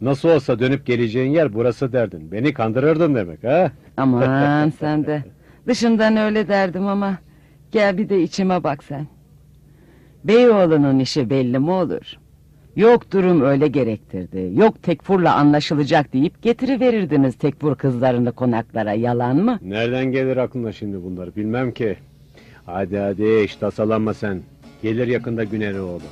[0.00, 2.32] Nasıl olsa dönüp geleceğin yer burası derdin.
[2.32, 3.70] Beni kandırırdın demek ha?
[3.96, 5.24] Aman sen de.
[5.66, 7.18] Dışından öyle derdim ama
[7.72, 9.06] gel bir de içime bak sen.
[10.24, 12.16] Beyoğlu'nun işi belli mi olur?
[12.76, 14.50] Yok durum öyle gerektirdi.
[14.54, 19.58] Yok tekfurla anlaşılacak deyip getiriverirdiniz tekfur kızlarını konaklara yalan mı?
[19.62, 21.96] Nereden gelir aklına şimdi bunları bilmem ki.
[22.66, 24.40] Hadi hadi hiç tasalanma sen.
[24.82, 26.02] Gelir yakında Güneri oğlu.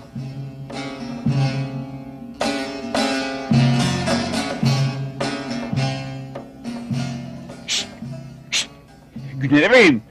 [9.48, 10.02] Güneri beyim,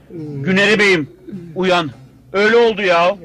[0.42, 1.08] Güneri beyim.
[1.54, 1.90] Uyan.
[2.32, 3.16] Öyle oldu ya.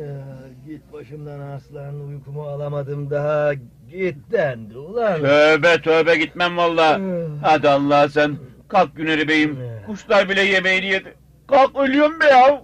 [0.67, 3.53] git başımdan Arslan uykumu alamadım daha.
[3.91, 5.19] Git dendi ulan.
[5.19, 7.01] Tövbe tövbe gitmem valla.
[7.41, 8.35] Hadi Allah sen.
[8.67, 9.57] Kalk Güneri beyim.
[9.85, 11.13] Kuşlar bile yemeğini yedi.
[11.47, 12.61] Kalk ölüyorum be ya.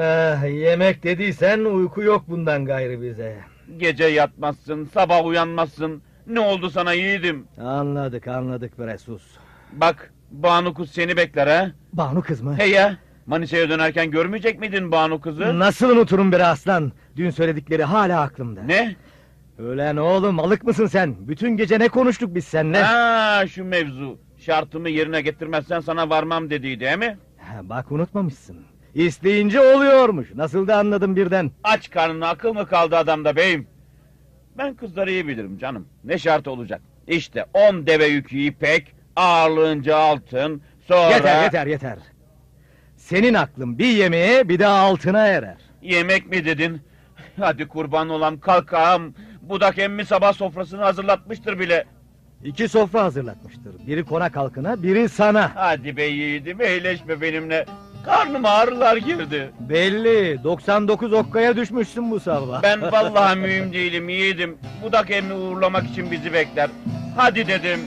[0.00, 3.36] Ah, yemek dediysen uyku yok bundan gayrı bize.
[3.76, 6.02] Gece yatmazsın, sabah uyanmazsın.
[6.26, 7.46] Ne oldu sana yiğidim?
[7.60, 9.22] Anladık anladık bre sus.
[9.72, 11.70] Bak, Banu kız seni bekler ha.
[11.92, 12.56] Banu kız mı?
[12.58, 15.58] Hey ya, Manisa'ya dönerken görmeyecek miydin Banu kızı?
[15.58, 16.92] Nasıl unuturum bre aslan?
[17.16, 18.62] Dün söyledikleri hala aklımda.
[18.62, 18.96] Ne?
[19.58, 21.28] Ölen oğlum alık mısın sen?
[21.28, 22.82] Bütün gece ne konuştuk biz seninle?
[22.82, 24.18] Ha, şu mevzu.
[24.38, 27.18] Şartımı yerine getirmezsen sana varmam dediydi değil mi?
[27.38, 28.56] Ha, bak unutmamışsın.
[28.94, 30.28] İsteyince oluyormuş.
[30.34, 31.50] Nasıl da anladım birden.
[31.64, 33.66] Aç karnına akıl mı kaldı adamda beyim?
[34.58, 35.86] Ben kızları iyi bilirim canım.
[36.04, 36.80] Ne şart olacak?
[37.06, 41.10] İşte on deve yükü ipek, ağırlığınca altın, sonra...
[41.10, 41.98] Yeter yeter yeter.
[42.96, 45.56] Senin aklın bir yemeğe bir de altına erer.
[45.82, 46.82] Yemek mi dedin?
[47.40, 49.14] Hadi kurban olam kalkağım.
[49.42, 51.84] Budak emmi sabah sofrasını hazırlatmıştır bile.
[52.44, 53.86] İki sofra hazırlatmıştır.
[53.86, 55.50] Biri konak halkına, biri sana.
[55.54, 57.66] Hadi be yiğidim eğleşme benimle.
[58.04, 59.50] Karnıma ağrılar girdi.
[59.60, 60.44] Belli.
[60.44, 62.62] 99 okkaya düşmüşsün bu sabah.
[62.62, 64.58] Ben vallahi mühim değilim yiğidim.
[64.82, 66.70] Budak emmi uğurlamak için bizi bekler.
[67.16, 67.80] Hadi dedim.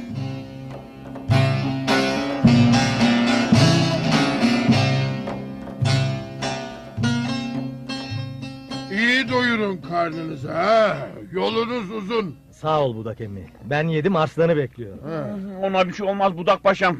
[9.57, 10.97] Doyurun karnınızı ha.
[11.31, 12.35] Yolunuz uzun.
[12.51, 13.45] Sağ ol Budak emmi.
[13.63, 14.99] Ben yedim arslanı bekliyorum.
[15.03, 15.29] Ha.
[15.61, 16.97] Ona bir şey olmaz budak paşam.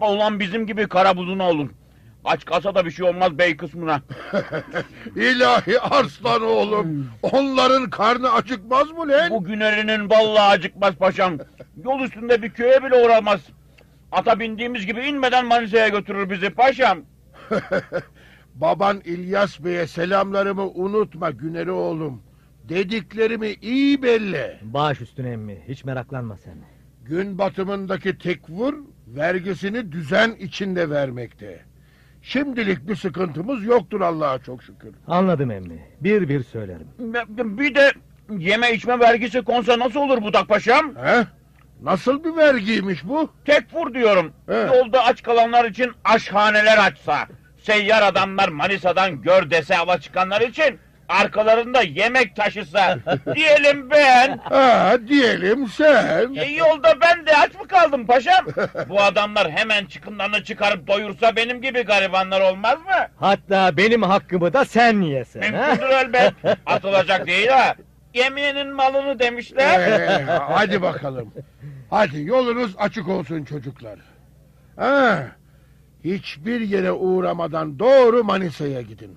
[0.00, 1.68] Olan bizim gibi kara buzuna olur.
[2.24, 4.02] Aç kalsa da bir şey olmaz bey kısmına.
[5.16, 7.10] İlahi arslan oğlum.
[7.22, 9.30] Onların karnı acıkmaz mı lan?
[9.30, 11.38] Bu günerinin vallahi acıkmaz paşam.
[11.84, 13.40] Yol üstünde bir köye bile uğramaz.
[14.12, 16.98] Ata bindiğimiz gibi inmeden Manisa'ya götürür bizi paşam.
[18.54, 22.22] Baban İlyas Bey'e selamlarımı unutma Güneri oğlum.
[22.68, 24.58] Dediklerimi iyi belli.
[24.62, 25.58] Baş üstüne emmi.
[25.68, 26.54] Hiç meraklanma sen.
[27.04, 28.74] Gün batımındaki tekvur
[29.06, 31.60] vergisini düzen içinde vermekte.
[32.22, 34.94] Şimdilik bir sıkıntımız yoktur Allah'a çok şükür.
[35.06, 35.82] Anladım emmi.
[36.00, 36.88] Bir bir söylerim.
[37.58, 37.92] Bir de
[38.38, 40.96] yeme içme vergisi konsa nasıl olur budak paşam?
[40.96, 41.26] He?
[41.82, 43.30] Nasıl bir vergiymiş bu?
[43.44, 44.32] Tekfur diyorum.
[44.46, 44.54] He.
[44.58, 47.26] Yolda aç kalanlar için aşhaneler açsa.
[47.66, 52.98] Seyyar adamlar Manisa'dan gör dese hava çıkanlar için arkalarında yemek taşısa.
[53.34, 54.38] Diyelim ben.
[54.38, 56.34] Ha diyelim sen.
[56.34, 58.46] E, yolda ben de aç mı kaldım paşam?
[58.88, 63.06] Bu adamlar hemen çıkınlarını çıkarıp doyursa benim gibi garibanlar olmaz mı?
[63.20, 65.52] Hatta benim hakkımı da sen yesen.
[65.52, 65.66] ha?
[65.66, 66.32] Mümkündür elbet.
[66.66, 67.74] Atılacak değil ha.
[68.14, 69.80] Yemeğinin malını demişler.
[69.80, 71.32] Ee, hadi bakalım.
[71.90, 73.98] Hadi yolunuz açık olsun çocuklar.
[74.76, 75.18] Ha,
[76.04, 79.10] hiçbir yere uğramadan doğru Manisa'ya gidin.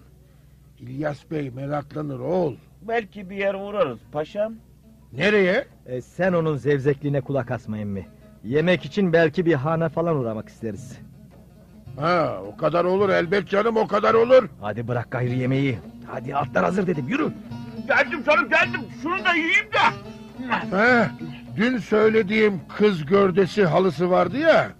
[0.79, 2.55] İlyas Bey meraklanır oğul.
[2.81, 4.53] Belki bir yer uğrarız paşam.
[5.13, 5.65] Nereye?
[5.85, 8.07] E, sen onun zevzekliğine kulak asma emmi.
[8.43, 10.97] Yemek için belki bir hane falan uğramak isteriz.
[11.99, 14.49] Ha, o kadar olur elbet canım o kadar olur.
[14.61, 15.77] Hadi bırak gayrı yemeği.
[16.07, 17.31] Hadi atlar hazır dedim yürü.
[17.87, 18.81] Geldim canım geldim.
[19.03, 19.77] Şunu da yiyeyim de.
[20.75, 21.11] Ha,
[21.55, 24.71] dün söylediğim kız gördesi halısı vardı ya.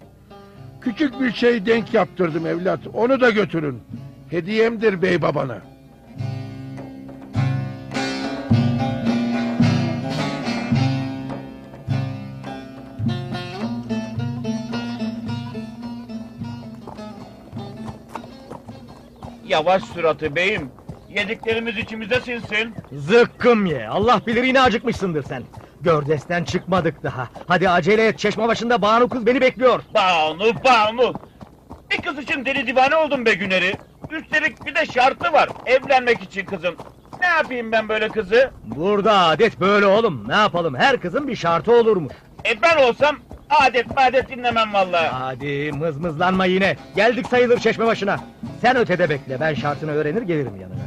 [0.87, 2.79] Küçük bir şey denk yaptırdım evlat.
[2.93, 3.81] Onu da götürün.
[4.29, 5.61] Hediyemdir bey babana.
[19.47, 20.69] Yavaş suratı beyim.
[21.09, 22.73] Yediklerimiz içimize sinsin.
[22.91, 23.87] Zıkkım ye.
[23.87, 25.43] Allah bilir yine acıkmışsındır sen.
[25.81, 27.27] Gördesten çıkmadık daha.
[27.47, 28.19] Hadi acele et.
[28.19, 29.81] Çeşme başında Banu kız beni bekliyor.
[29.95, 31.13] Banu Banu.
[31.91, 33.73] Bir kız için deli divane oldum be Güner'i.
[34.11, 35.49] Üstelik bir de şartı var.
[35.65, 36.75] Evlenmek için kızım.
[37.21, 38.51] Ne yapayım ben böyle kızı?
[38.63, 40.27] Burada adet böyle oğlum.
[40.27, 40.75] Ne yapalım?
[40.75, 42.13] Her kızın bir şartı olurmuş.
[42.45, 43.15] E ben olsam
[43.49, 45.07] adet madet dinlemem vallahi.
[45.07, 46.77] Hadi mızmızlanma yine.
[46.95, 48.17] Geldik sayılır çeşme başına.
[48.61, 49.39] Sen ötede bekle.
[49.39, 50.77] Ben şartını öğrenir gelirim yanına.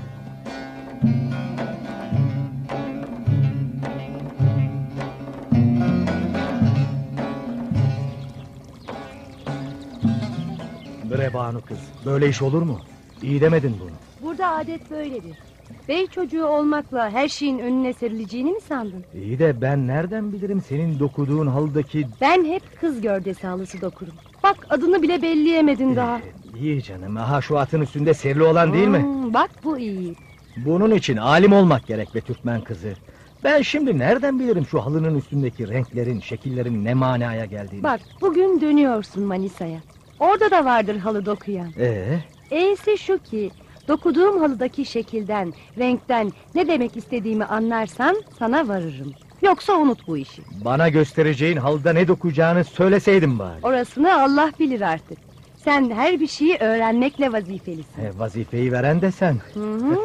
[11.11, 11.79] Bre Banu kız.
[12.07, 12.79] Böyle iş olur mu?
[13.23, 13.91] İyi demedin bunu.
[14.23, 15.37] Burada adet böyledir.
[15.89, 19.05] Bey çocuğu olmakla her şeyin önüne serileceğini mi sandın?
[19.15, 22.07] İyi de ben nereden bilirim senin dokuduğun halıdaki...
[22.21, 24.15] Ben hep kız gördesi halısı dokurum.
[24.43, 26.19] Bak adını bile belleyemedin daha.
[26.19, 27.17] Ee, iyi canım.
[27.17, 29.03] Aha şu atın üstünde serili olan değil mi?
[29.03, 30.15] Hmm, bak bu iyi.
[30.57, 32.93] Bunun için alim olmak gerek be Türkmen kızı.
[33.45, 37.83] Ben şimdi nereden bilirim şu halının üstündeki renklerin, şekillerin ne manaya geldiğini?
[37.83, 39.81] Bak bugün dönüyorsun Manisa'ya.
[40.21, 41.69] Orada da vardır halı dokuyan.
[41.79, 42.19] Ee,
[42.51, 43.51] E'si şu ki
[43.89, 49.13] dokuduğum halıdaki şekilden, renkten ne demek istediğimi anlarsan sana varırım.
[49.43, 50.43] Yoksa unut bu işi.
[50.65, 53.59] bana göstereceğin halıda ne dokuyacağını söyleseydin bari.
[53.63, 55.19] Orasını Allah bilir artık.
[55.65, 58.03] Sen her bir şeyi öğrenmekle vazifelisin.
[58.03, 59.37] E, vazifeyi veren de sen.
[59.55, 59.97] Hı hı.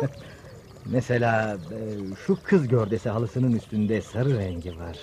[0.85, 1.79] Mesela e,
[2.27, 4.97] şu kız gördesi halısının üstünde sarı rengi var.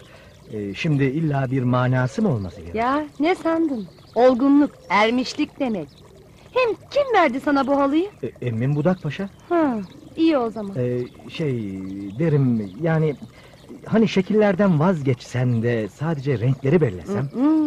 [0.53, 2.75] E, şimdi illa bir manası mı olması gerek?
[2.75, 3.89] ya ne sandın?
[4.15, 5.89] Olgunluk, ermişlik demek.
[6.55, 8.09] Hem kim verdi sana bu halıyı?
[8.23, 9.29] E, Emmin Budak Paşa.
[9.49, 9.79] Ha,
[10.17, 10.77] iyi o zaman.
[10.79, 10.99] E,
[11.31, 11.53] şey
[12.19, 13.15] derim yani
[13.87, 17.29] hani şekillerden vazgeçsen de sadece renkleri bellesem.
[17.33, 17.63] Hı hı.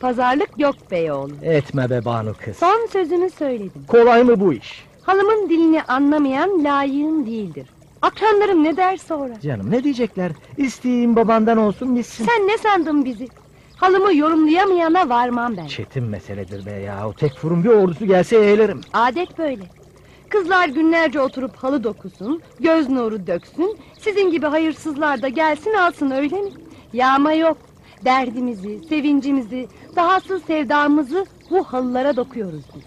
[0.00, 1.32] Pazarlık yok beyoğlu.
[1.42, 2.56] Etme be Banu kız.
[2.56, 3.84] Son sözümü söyledim.
[3.88, 4.84] Kolay mı bu iş?
[5.02, 7.66] Halımın dilini anlamayan layığın değildir.
[8.02, 9.40] Akranlarım ne der sonra?
[9.40, 10.32] Canım ne diyecekler?
[10.56, 12.24] İsteğin babandan olsun gitsin.
[12.24, 13.28] Sen ne sandın bizi?
[13.82, 15.66] Halımı yorumlayamayana varmam ben.
[15.66, 17.08] Çetin meseledir be ya.
[17.08, 18.80] O tek furun bir ordusu gelse eğlerim.
[18.92, 19.62] Adet böyle.
[20.28, 23.78] Kızlar günlerce oturup halı dokusun, göz nuru döksün.
[24.00, 26.50] Sizin gibi hayırsızlar da gelsin alsın öyle mi?
[26.92, 27.58] Yağma yok.
[28.04, 32.84] Derdimizi, sevincimizi, dahası sevdamızı bu halılara dokuyoruz biz.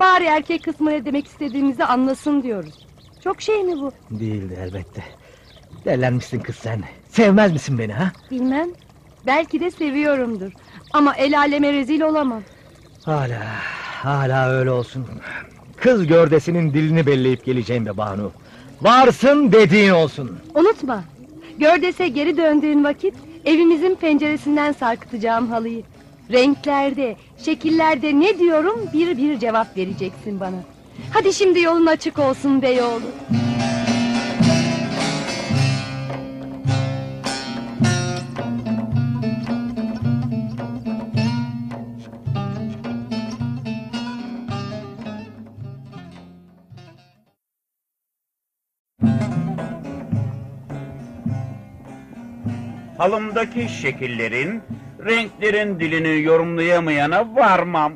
[0.00, 2.86] Bari erkek kısmı ne demek istediğimizi anlasın diyoruz.
[3.24, 3.92] Çok şey mi bu?
[4.10, 5.04] Değildi elbette.
[5.84, 6.82] Derlenmişsin kız sen.
[7.08, 8.12] Sevmez misin beni ha?
[8.30, 8.68] Bilmem.
[9.26, 10.52] Belki de seviyorumdur.
[10.92, 12.42] Ama el aleme rezil olamam.
[13.04, 13.42] Hala,
[14.02, 15.06] hala öyle olsun.
[15.76, 18.32] Kız gördesinin dilini belleyip geleceğim be Banu.
[18.82, 20.38] Varsın dediğin olsun.
[20.54, 21.04] Unutma.
[21.58, 25.82] Gördese geri döndüğün vakit evimizin penceresinden sarkıtacağım halıyı.
[26.32, 30.56] Renklerde, şekillerde ne diyorum bir bir cevap vereceksin bana.
[31.12, 33.02] Hadi şimdi yolun açık olsun beyoğlu.
[52.98, 54.62] Halımdaki şekillerin,
[55.04, 57.92] renklerin dilini yorumlayamayana varmam.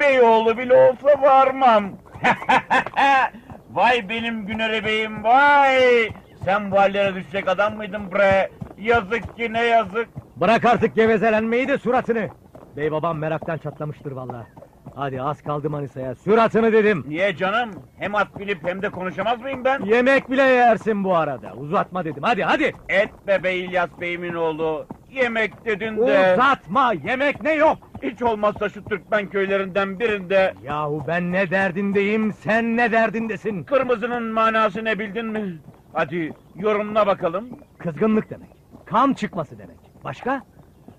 [0.00, 1.84] Beyoğlu bile olsa varmam.
[3.72, 6.08] vay benim Güneri Bey'im vay.
[6.44, 8.50] Sen bu hallere düşecek adam mıydın bre?
[8.78, 10.08] Yazık ki ne yazık.
[10.36, 12.28] Bırak artık gevezelenmeyi de suratını.
[12.76, 14.46] Bey babam meraktan çatlamıştır vallahi.
[14.94, 16.14] Hadi az kaldı Manisa'ya.
[16.14, 17.04] Suratını dedim.
[17.08, 17.70] Niye canım?
[17.98, 19.80] Hem at bilip hem de konuşamaz mıyım ben?
[19.84, 21.52] Yemek bile yersin bu arada.
[21.54, 22.22] Uzatma dedim.
[22.22, 22.72] Hadi hadi.
[22.88, 24.86] Etme be İlyas Bey'imin oğlu.
[25.12, 26.32] Yemek dedin de.
[26.34, 26.92] Uzatma.
[26.92, 27.78] Yemek ne yok.
[28.02, 33.64] Hiç olmazsa şu Türkmen köylerinden birinde Yahu ben ne derdindeyim, sen ne derdindesin?
[33.64, 35.58] kırmızının manası ne bildin mi?
[35.92, 37.48] Hadi yorumla bakalım.
[37.78, 38.48] Kızgınlık demek.
[38.86, 39.76] Kan çıkması demek.
[40.04, 40.42] Başka?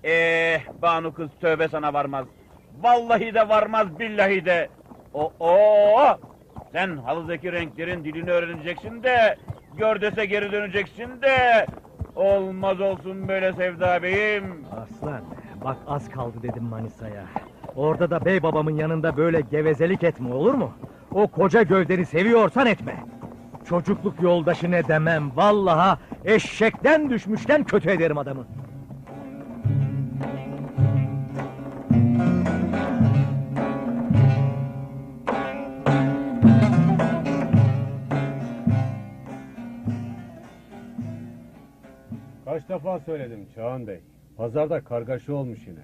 [0.04, 2.26] Eh Banu kız tövbe sana varmaz.
[2.82, 4.68] Vallahi de varmaz billahi de.
[5.14, 6.18] O o
[6.72, 9.36] sen halıdaki renklerin dilini öğreneceksin de
[9.78, 11.66] gör dese geri döneceksin de
[12.16, 14.64] olmaz olsun böyle Sevda Bey'im.
[14.82, 15.20] Aslan,
[15.64, 17.24] bak az kaldı dedim Manisa'ya.
[17.76, 20.72] Orada da bey babamın yanında böyle gevezelik etme olur mu?
[21.14, 22.96] O koca gövdeni seviyorsan etme.
[23.68, 25.36] Çocukluk yoldaşı ne demem.
[25.36, 28.46] Vallaha eşekten düşmüşten kötü ederim adamı.
[42.54, 44.00] Kaç defa söyledim Çağan Bey.
[44.36, 45.78] Pazarda kargaşa olmuş yine.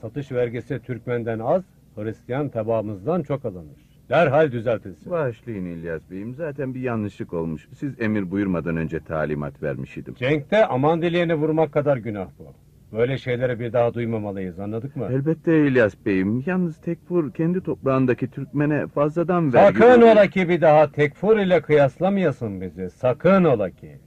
[0.00, 1.62] Satış vergisi Türkmen'den az,
[1.96, 3.76] Hristiyan tebaamızdan çok alınır.
[4.08, 5.12] Derhal düzeltilsin.
[5.12, 6.34] Bağışlayın İlyas Bey'im.
[6.34, 7.68] Zaten bir yanlışlık olmuş.
[7.78, 10.14] Siz emir buyurmadan önce talimat vermiş idim.
[10.14, 12.44] Cenk'te aman dileyeni vurmak kadar günah bu.
[12.96, 15.08] Böyle şeyleri bir daha duymamalıyız anladık mı?
[15.10, 16.42] Elbette İlyas Bey'im.
[16.46, 19.78] Yalnız Tekfur kendi toprağındaki Türkmene fazladan vergi...
[19.78, 22.90] Sakın ola ki bir daha tekfur ile kıyaslamayasın bizi.
[22.90, 23.98] Sakın ola ki.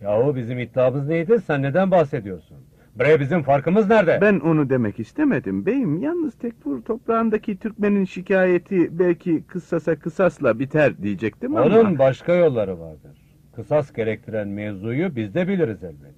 [0.00, 1.40] Yahu bizim iddiamız neydi?
[1.40, 2.56] Sen neden bahsediyorsun?
[2.98, 4.18] Bre bizim farkımız nerede?
[4.20, 6.02] Ben onu demek istemedim beyim.
[6.02, 11.66] Yalnız Tekfur toprağındaki Türkmenin şikayeti belki kıssasa kısasla biter diyecektim ama...
[11.66, 13.18] Onun başka yolları vardır.
[13.56, 16.14] Kısas gerektiren mevzuyu biz de biliriz elbet.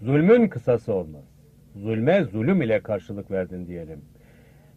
[0.00, 1.24] Zulmün kısası olmaz.
[1.76, 4.00] Zulme zulüm ile karşılık verdin diyelim.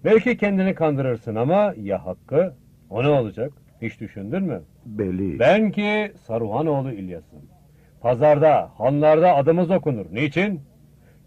[0.06, 2.54] Belki kendini kandırırsın ama ya hakkı?
[2.89, 3.54] O ne olacak?
[3.82, 4.62] Hiç düşündün mü?
[4.86, 5.39] Beli.
[5.39, 7.57] Ben ki Saruhanoğlu İlyas'ım.
[8.01, 10.05] Pazarda, hanlarda adımız okunur.
[10.12, 10.62] Niçin?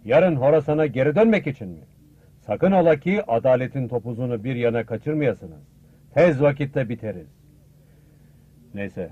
[0.05, 1.81] Yarın Horasan'a geri dönmek için mi?
[2.41, 5.61] Sakın ola ki adaletin topuzunu bir yana kaçırmayasınız.
[6.15, 7.29] Tez vakitte biteriz.
[8.75, 9.11] Neyse,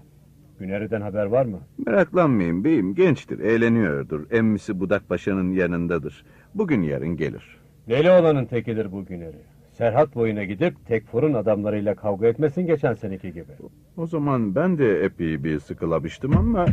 [0.59, 1.59] Güneri'den haber var mı?
[1.87, 2.94] Meraklanmayın beyim.
[2.94, 4.31] Gençtir, eğleniyordur.
[4.31, 6.25] Emmisi Budak Paşa'nın yanındadır.
[6.55, 7.59] Bugün yarın gelir.
[7.88, 9.42] Deli olanın tekidir bu Güneri.
[9.73, 13.53] Serhat boyuna gidip Tekfur'un adamlarıyla kavga etmesin geçen seneki gibi.
[13.97, 16.66] O zaman ben de epey bir sıkılamıştım ama...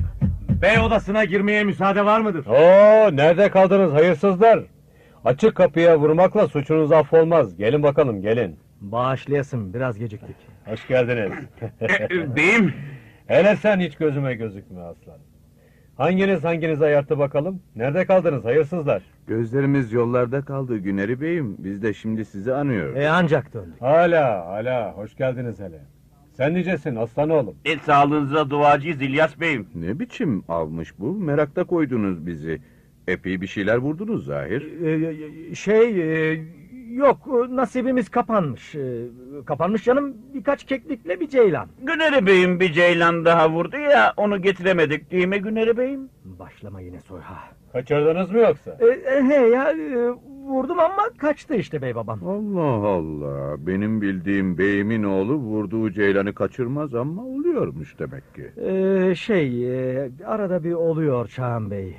[0.62, 2.46] Bey odasına girmeye müsaade var mıdır?
[2.46, 4.60] Oo, nerede kaldınız hayırsızlar?
[5.26, 7.58] Açık kapıya vurmakla suçunuz affolmaz.
[7.58, 8.60] Gelin bakalım, gelin.
[8.82, 10.36] Bağışlayasın biraz geciktik.
[10.66, 11.32] Hoş geldiniz.
[12.36, 12.74] Beyim
[13.28, 15.18] Hele sen hiç gözüme gözükme aslan.
[15.97, 17.62] Hanginiz hanginizi ayarttı bakalım?
[17.76, 19.03] Nerede kaldınız hayırsızlar?
[19.28, 21.56] Gözlerimiz yollarda kaldı Güneri Bey'im.
[21.60, 22.97] Biz de şimdi sizi anıyoruz.
[22.97, 23.82] E ancak döndük.
[23.82, 24.93] Hala, hala.
[24.93, 25.80] Hoş geldiniz hele.
[26.38, 27.56] Sen nicesin aslan oğlum?
[27.66, 29.68] et sağlığınıza duacıyız İlyas Bey'im.
[29.76, 31.12] Ne biçim almış bu?
[31.14, 32.62] Merakta koydunuz bizi.
[33.08, 34.82] Epey bir şeyler vurdunuz zahir.
[34.84, 36.40] Ee, şey e,
[36.92, 38.76] yok nasibimiz kapanmış.
[38.76, 39.02] Ee,
[39.46, 41.68] kapanmış canım birkaç keklikle bir ceylan.
[41.84, 46.10] Güneri Bey'im bir ceylan daha vurdu ya onu getiremedik değil mi Güneri Bey'im?
[46.26, 47.44] Başlama yine soyha.
[47.74, 48.78] Kaçırdınız mı yoksa?
[48.82, 50.14] Ee, he ya e,
[50.76, 52.19] vurdum ama kaçtı işte bey babam.
[52.28, 53.67] Allah Allah.
[53.67, 58.51] Benim bildiğim beyimin oğlu vurduğu ceylanı kaçırmaz ama oluyormuş demek ki.
[58.61, 59.65] Ee, şey
[60.03, 61.95] e, arada bir oluyor Çağan Bey.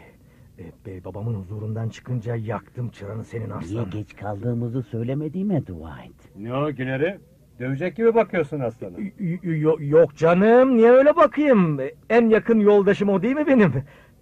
[0.59, 6.31] E, bey babamın huzurundan çıkınca yaktım çıranı senin Niye geç kaldığımızı söylemediğime dua et.
[6.39, 7.19] Ne o Güneri?
[7.61, 8.99] Dövecek gibi bakıyorsun aslana.
[8.99, 11.81] Y- y- yo- yok canım niye öyle bakayım?
[11.81, 13.73] E, En yakın yoldaşım o değil mi benim?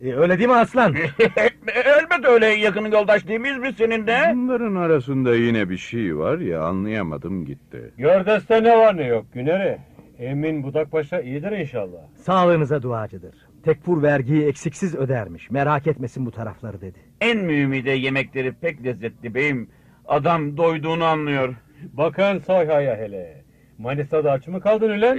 [0.02, 0.94] E, öyle değil mi aslan?
[1.74, 4.32] Elbet öyle yakın yoldaş değil miyiz biz seninle?
[4.34, 7.90] Bunların arasında yine bir şey var ya anlayamadım gitti.
[7.98, 9.78] Gördeste ne var ne yok Güneri?
[10.18, 11.98] Emin Budakpaşa iyidir inşallah.
[12.16, 13.34] Sağlığınıza duacıdır.
[13.64, 15.50] Tekfur vergiyi eksiksiz ödermiş.
[15.50, 16.98] Merak etmesin bu tarafları dedi.
[17.20, 19.70] En mühimi de yemekleri pek lezzetli beyim.
[20.06, 21.54] Adam doyduğunu anlıyor.
[21.92, 23.43] Bakın Soyha'ya hele.
[23.78, 25.18] Manisa'da aç mı kaldın ulan?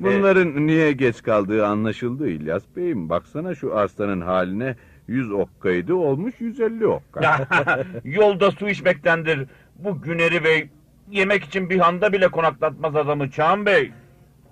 [0.00, 3.08] Bunların niye geç kaldığı anlaşıldı İlyas Bey'im.
[3.08, 4.76] Baksana şu arslanın haline
[5.08, 7.48] 100 okkaydı olmuş 150 okka.
[8.04, 9.46] Yolda su içmektendir.
[9.78, 10.68] Bu Güneri Bey
[11.10, 13.92] yemek için bir handa bile konaklatmaz adamı Çağan Bey.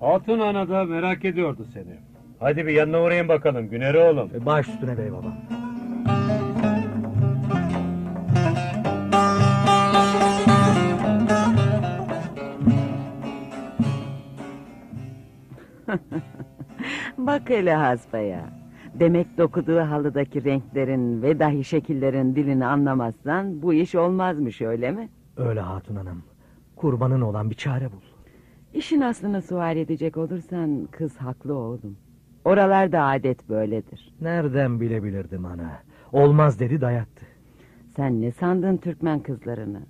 [0.00, 1.96] Hatun ana da merak ediyordu seni.
[2.40, 4.30] Hadi bir yanına uğrayın bakalım Güneri oğlum.
[4.34, 5.34] E, baş üstüne bey babam.
[17.18, 18.50] Bak hele hasbaya.
[18.94, 25.08] Demek dokuduğu halıdaki renklerin ve dahi şekillerin dilini anlamazsan bu iş olmazmış öyle mi?
[25.36, 26.22] Öyle hatun hanım.
[26.76, 28.00] Kurbanın olan bir çare bul.
[28.74, 31.96] İşin aslını sual edecek olursan kız haklı oğlum.
[32.44, 34.14] Oralarda adet böyledir.
[34.20, 35.82] Nereden bilebilirdim ana?
[36.12, 37.26] Olmaz dedi dayattı.
[37.96, 39.80] Sen ne sandın Türkmen kızlarını?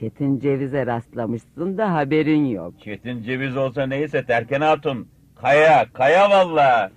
[0.00, 2.80] Çetin cevize rastlamışsın da haberin yok.
[2.80, 5.08] Çetin ceviz olsa neyse Terken Hatun.
[5.40, 6.90] Kaya, kaya valla.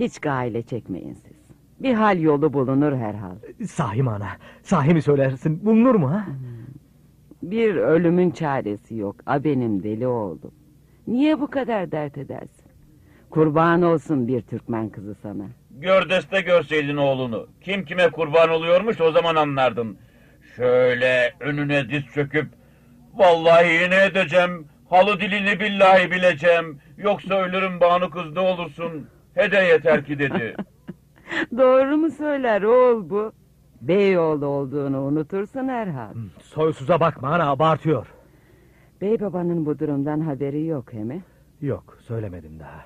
[0.00, 1.36] Hiç gaile çekmeyin siz.
[1.80, 3.36] Bir hal yolu bulunur herhal.
[3.66, 4.28] Sahi mi ana?
[4.62, 5.64] Sahi mi söylersin?
[5.66, 6.26] Bulunur mu ha?
[7.42, 9.16] Bir ölümün çaresi yok.
[9.26, 10.52] A benim deli oğlum.
[11.06, 12.64] Niye bu kadar dert edersin?
[13.30, 15.44] Kurban olsun bir Türkmen kızı sana.
[15.70, 17.46] Gör deste görseydin oğlunu.
[17.60, 19.96] Kim kime kurban oluyormuş o zaman anlardın.
[20.56, 22.46] Şöyle önüne diz çöküp
[23.14, 30.04] vallahi ne edeceğim halı dilini billahi bileceğim yoksa ölürüm Banu kız ne olursun hede yeter
[30.04, 30.56] ki dedi.
[31.58, 33.32] Doğru mu söyler oğul bu?
[33.80, 36.14] Beyoğlu olduğunu unutursun herhal.
[36.42, 38.06] Soysuza bakma ana abartıyor.
[39.00, 41.22] Bey babanın bu durumdan haberi yok he mi?
[41.60, 42.84] Yok söylemedim daha.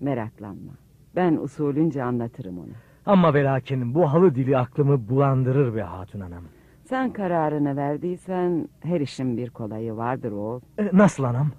[0.00, 0.72] Meraklanma.
[1.16, 2.74] Ben usulünce anlatırım ona.
[3.06, 6.44] Ama ve lakin bu halı dili aklımı bulandırır be hatun hanım.
[6.88, 10.60] Sen kararını verdiysen her işin bir kolayı vardır oğul.
[10.78, 11.50] E, nasıl anam?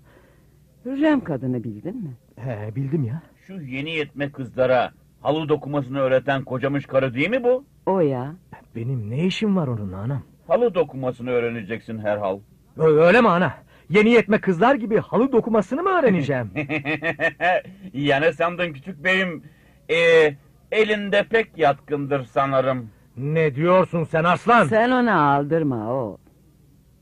[0.85, 2.13] Hürrem kadını bildin mi?
[2.35, 3.21] He bildim ya.
[3.47, 7.65] Şu yeni yetme kızlara halı dokumasını öğreten kocamış karı değil mi bu?
[7.85, 8.35] O ya.
[8.75, 10.23] Benim ne işim var onunla anam?
[10.47, 12.39] Halı dokumasını öğreneceksin herhal.
[12.77, 13.53] Öyle mi ana?
[13.89, 16.51] Yeni yetme kızlar gibi halı dokumasını mı öğreneceğim?
[17.93, 19.43] ya ne sandın küçük beyim?
[19.89, 20.35] Ee,
[20.71, 22.89] elinde pek yatkındır sanırım.
[23.17, 24.65] Ne diyorsun sen aslan?
[24.67, 26.17] Sen ona aldırma o.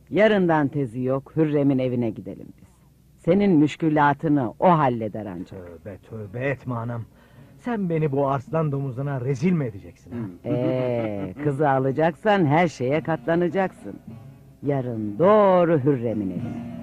[0.09, 2.65] Yarından tezi yok Hürrem'in evine gidelim biz.
[3.25, 5.49] Senin müşkülatını o halleder ancak.
[5.67, 7.05] Tövbe tövbe etme anam.
[7.59, 10.11] Sen beni bu arslan domuzuna rezil mi edeceksin?
[10.11, 10.49] ha?
[10.49, 13.99] Ee, kızı alacaksan her şeye katlanacaksın.
[14.63, 16.75] Yarın doğru Hürrem'in evine.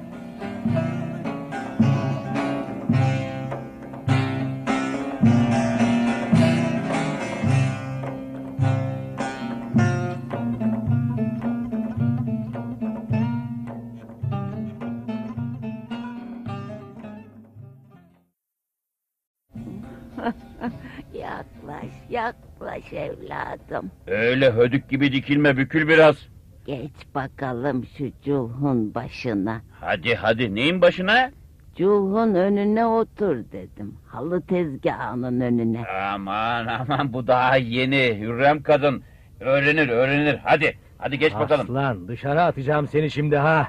[22.93, 23.91] Evladım.
[24.07, 26.17] Öyle hödük gibi dikilme bükül biraz.
[26.67, 29.61] Geç bakalım şu culhun başına.
[29.81, 31.31] Hadi hadi neyin başına?
[31.77, 33.95] Culhun önüne otur dedim.
[34.07, 35.87] Halı tezgahının önüne.
[35.89, 39.03] Aman aman bu daha yeni Hürrem kadın.
[39.41, 40.79] Öğrenir öğrenir hadi.
[40.99, 41.61] Hadi geç bakalım.
[41.61, 43.69] Aslan dışarı atacağım seni şimdi ha.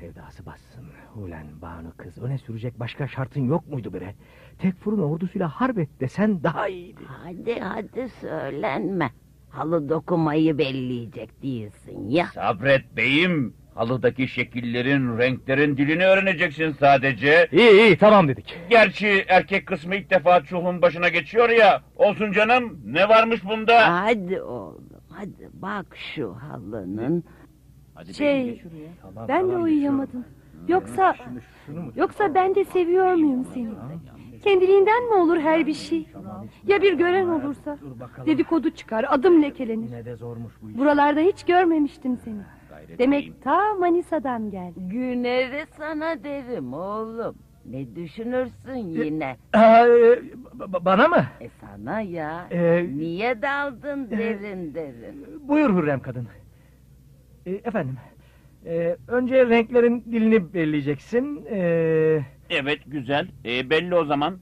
[0.00, 0.84] Sevdası bassın.
[1.16, 4.14] Ulan Banu kız öne sürecek başka şartın yok muydu bre?
[4.58, 7.00] Tekfur'un ordusuyla harp et desen daha iyiydi.
[7.24, 9.10] Hadi hadi söylenme.
[9.50, 12.26] Halı dokumayı belleyecek değilsin ya.
[12.26, 13.54] Sabret beyim.
[13.74, 17.48] Halıdaki şekillerin, renklerin dilini öğreneceksin sadece.
[17.52, 18.58] İyi iyi tamam dedik.
[18.70, 21.82] Gerçi erkek kısmı ilk defa çulhun başına geçiyor ya.
[21.96, 22.80] Olsun canım.
[22.84, 24.02] Ne varmış bunda?
[24.04, 27.24] Hadi oğlum hadi bak şu halının.
[27.94, 28.62] Hadi Şey.
[29.02, 30.24] Tamam, Ben de uyuyamadım.
[30.68, 31.14] Yoksa
[31.96, 33.68] yoksa ben de seviyor muyum seni?
[34.46, 36.06] Kendiliğinden mi olur her bir şey?
[36.66, 37.78] Ya bir gören olursa?
[38.26, 39.86] Dedikodu çıkar, adım lekelenir.
[39.88, 40.78] Yine de zormuş bu iş.
[40.78, 42.40] Buralarda hiç görmemiştim seni.
[42.98, 44.88] Demek ta Manisa'dan geldin.
[44.88, 47.34] Güneri sana derim oğlum.
[47.70, 49.36] Ne düşünürsün yine?
[49.52, 50.22] Aa, e,
[50.58, 51.24] ba- bana mı?
[51.40, 52.46] E sana ya.
[52.50, 55.26] Ee, Niye daldın derin derin?
[55.48, 56.28] Buyur Hürrem kadın.
[57.46, 57.96] E, efendim.
[58.66, 61.46] e, önce renklerin dilini belirleyeceksin.
[61.50, 62.20] E,
[62.50, 63.28] Evet güzel.
[63.44, 64.38] E, belli o zaman.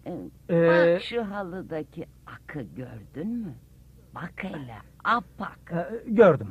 [0.48, 3.54] E, e, Bak şu halıdaki akı gördün mü?
[4.14, 5.72] Bak hele apak.
[5.72, 6.48] e, gördüm.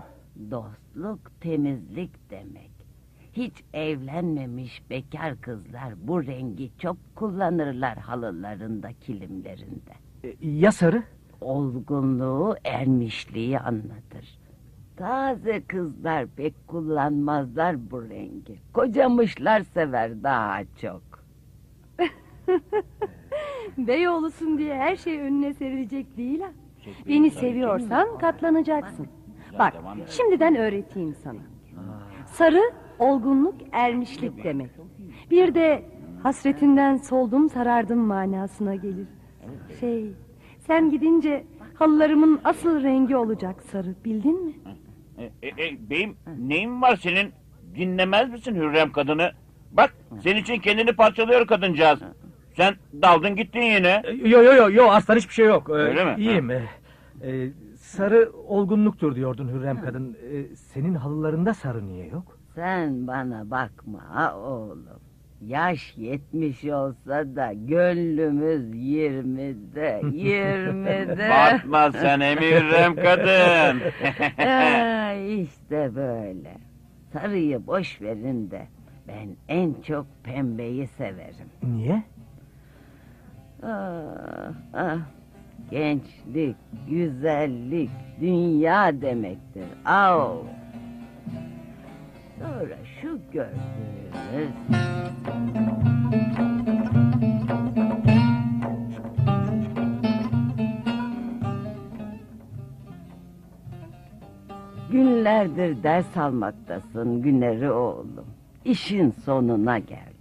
[0.51, 2.71] Dostluk temizlik demek.
[3.33, 9.91] Hiç evlenmemiş bekar kızlar bu rengi çok kullanırlar halılarında kilimlerinde.
[10.23, 11.03] E, ya sarı?
[11.41, 14.39] Olgunluğu ermişliği anlatır.
[14.97, 18.59] Taze kızlar pek kullanmazlar bu rengi.
[18.73, 21.01] Kocamışlar sever daha çok.
[23.77, 26.51] Beyoğlusun diye her şey önüne serilecek değil ha.
[27.07, 29.07] Beni seviyorsan katlanacaksın.
[29.59, 29.73] Bak
[30.09, 31.39] şimdiden öğreteyim sana.
[32.25, 32.61] Sarı
[32.99, 34.69] olgunluk ermişlik demek.
[35.31, 35.85] Bir de
[36.23, 39.07] hasretinden soldum sarardım manasına gelir.
[39.79, 40.11] Şey
[40.59, 44.53] sen gidince halılarımın asıl rengi olacak sarı bildin mi?
[45.17, 47.31] E, e, e, beyim neyin var senin?
[47.75, 49.31] Dinlemez misin Hürrem kadını?
[49.71, 51.99] Bak senin için kendini parçalıyor kadıncağız.
[52.57, 54.01] Sen daldın gittin yine.
[54.05, 55.69] E, Yo yo yo yo aslan hiçbir şey yok.
[55.69, 56.15] E, Öyle mi?
[56.17, 56.51] İyiyim.
[56.51, 56.61] E,
[57.23, 60.17] e, sarı olgunluktur diyordun Hürrem kadın.
[60.31, 62.39] E, senin halılarında sarı niye yok?
[62.55, 64.85] Sen bana bakma ha oğlum.
[65.41, 71.29] Yaş yetmiş olsa da gönlümüz yirmide, yirmide.
[71.29, 73.81] Batma sen emi Hürrem kadın.
[74.37, 76.57] Ha, işte böyle.
[77.13, 78.67] Sarıyı boş verin de
[79.07, 81.47] ben en çok pembeyi severim.
[81.63, 82.03] Niye?
[83.65, 84.97] Ah, ah.
[85.71, 86.55] Gençlik,
[86.89, 87.89] güzellik,
[88.21, 89.65] dünya demektir.
[89.85, 90.45] Au.
[92.39, 94.53] Sonra şu gördüğünüz
[104.91, 108.25] Günlerdir ders almaktasın Güneri oğlum.
[108.65, 110.12] İşin sonuna geldik.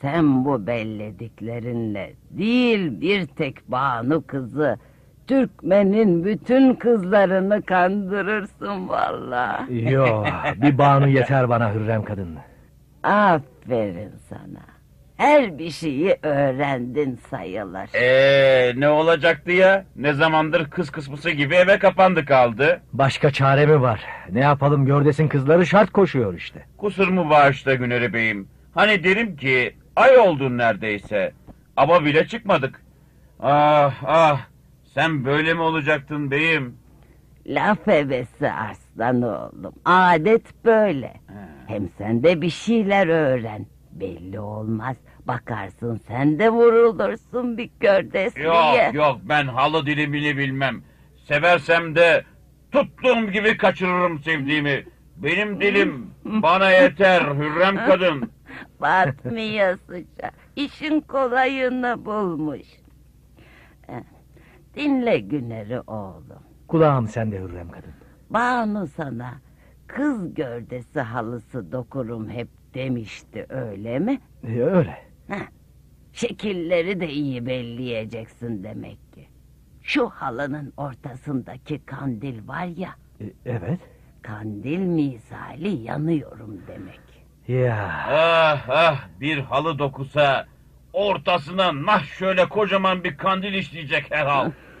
[0.00, 4.78] Sen bu bellediklerinle değil bir tek Banu kızı...
[5.26, 9.92] Türkmen'in bütün kızlarını kandırırsın vallahi.
[9.92, 10.24] Yo
[10.56, 12.28] bir banu yeter bana Hürrem kadın.
[13.02, 14.64] Aferin sana.
[15.16, 17.88] Her bir şeyi öğrendin sayılır.
[17.94, 19.84] Eee ne olacaktı ya?
[19.96, 22.80] Ne zamandır kız kısmısı gibi eve kapandı kaldı.
[22.92, 24.00] Başka çare mi var?
[24.32, 26.64] Ne yapalım gördesin kızları şart koşuyor işte.
[26.76, 28.48] Kusurumu bağışla Güneri Bey'im.
[28.74, 31.32] Hani derim ki ay oldun neredeyse.
[31.76, 32.82] Ama bile çıkmadık.
[33.40, 34.40] Ah ah
[34.94, 36.76] sen böyle mi olacaktın beyim?
[37.46, 39.74] Laf hevesi arslan oğlum.
[39.84, 41.14] Adet böyle.
[41.66, 43.66] Hem sen de bir şeyler öğren.
[43.92, 44.96] Belli olmaz.
[45.24, 48.46] Bakarsın sen de vurulursun bir kördesliye.
[48.46, 50.82] Yok yok ben halı dilimini bilmem.
[51.24, 52.24] Seversem de
[52.72, 54.84] tuttuğum gibi kaçırırım sevdiğimi.
[55.16, 58.30] Benim dilim bana yeter Hürrem kadın.
[58.80, 60.30] Batmıyor sıca.
[60.56, 62.66] İşin kolayını bulmuş.
[63.88, 63.94] Eh,
[64.74, 66.42] Dinle Güner'i oğlum.
[66.68, 67.92] Kulağım sende Hürrem kadın.
[68.30, 69.34] Banu sana
[69.86, 74.20] kız gördesi halısı dokurum hep demişti öyle mi?
[74.46, 74.98] E, öyle.
[76.12, 79.28] Şekilleri de iyi belleyeceksin demek ki.
[79.82, 82.90] Şu halının ortasındaki kandil var ya,
[83.20, 83.80] E, evet.
[84.22, 87.00] kandil misali yanıyorum demek.
[87.48, 90.46] Ya Ah ah bir halı dokusa
[90.92, 94.50] ortasına nah şöyle kocaman bir kandil işleyecek herhal.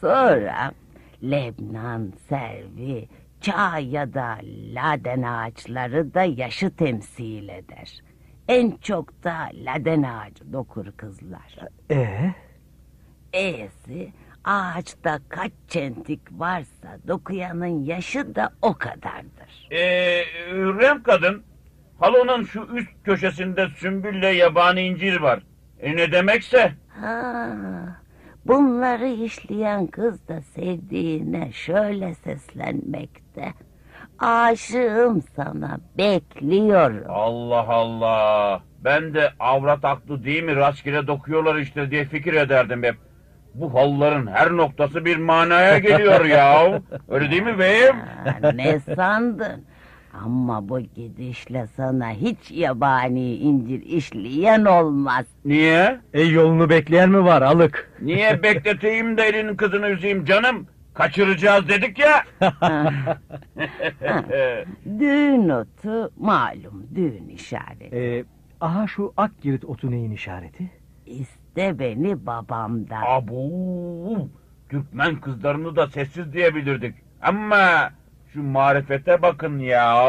[0.00, 0.72] Sonra
[1.22, 3.08] Lebnan, Servi,
[3.40, 4.38] Çağ ya da
[4.74, 8.00] Laden ağaçları da yaşı temsil eder.
[8.48, 11.56] En çok da Laden ağacı dokur kızlar.
[11.90, 12.34] e
[13.32, 14.12] E'si
[14.44, 19.68] ağaçta kaç çentik varsa dokuyanın yaşı da o kadardır.
[19.70, 21.42] Ee, Hürrem kadın
[22.00, 25.42] halonun şu üst köşesinde sümbülle yabani incir var.
[25.80, 26.72] E ne demekse?
[27.00, 27.48] Ha,
[28.46, 33.52] bunları işleyen kız da sevdiğine şöyle seslenmekte.
[34.18, 37.04] Aşığım sana, bekliyorum.
[37.08, 38.62] Allah Allah.
[38.84, 42.96] Ben de avrat aklı değil mi rastgele dokuyorlar işte diye fikir ederdim hep.
[43.54, 46.80] Bu halıların her noktası bir manaya geliyor ya.
[47.08, 47.96] Öyle değil mi beyim?
[48.42, 49.64] Ha, ne sandın?
[50.24, 55.26] Ama bu gidişle sana hiç yabani incir işleyen olmaz.
[55.44, 56.00] Niye?
[56.12, 57.92] E yolunu bekleyen mi var alık?
[58.00, 60.66] Niye bekleteyim de elinin kızını üzeyim canım?
[60.94, 62.22] Kaçıracağız dedik ya.
[64.98, 67.96] Düğün otu malum düğün işareti.
[67.96, 68.24] E,
[68.60, 70.70] aha şu Akgirit otu neyin işareti?
[71.52, 73.02] İste beni babamdan.
[73.06, 74.28] Abu,
[74.68, 76.94] Türkmen kızlarını da sessiz diyebilirdik.
[77.22, 77.90] Ama
[78.32, 80.06] şu marifete bakın ya.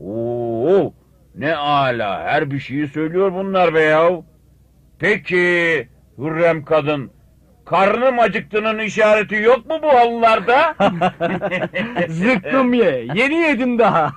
[0.00, 0.92] Oo,
[1.34, 4.10] ne ala her bir şeyi söylüyor bunlar be ya.
[4.98, 5.88] Peki
[6.18, 7.10] Hürrem kadın
[7.64, 10.74] karnım acıktığının işareti yok mu bu halılarda?
[12.08, 13.06] Zıkkım ye.
[13.14, 14.12] Yeni yedim daha.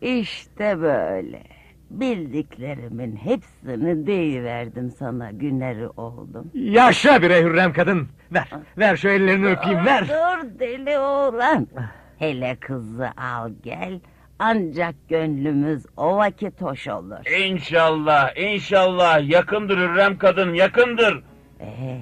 [0.00, 1.53] İşte böyle.
[2.00, 6.50] Bildiklerimin hepsini deyiverdim sana güneri oğlum.
[6.54, 8.08] Yaşa bre Hürrem kadın.
[8.32, 8.48] Ver.
[8.78, 10.08] Ver şu ellerini öpeyim ver.
[10.08, 11.68] Dur deli oğlan.
[12.18, 14.00] Hele kızı al gel.
[14.38, 17.40] Ancak gönlümüz o vakit hoş olur.
[17.46, 21.22] inşallah, inşallah yakındır Hürrem kadın, yakındır.
[21.60, 21.98] Ee,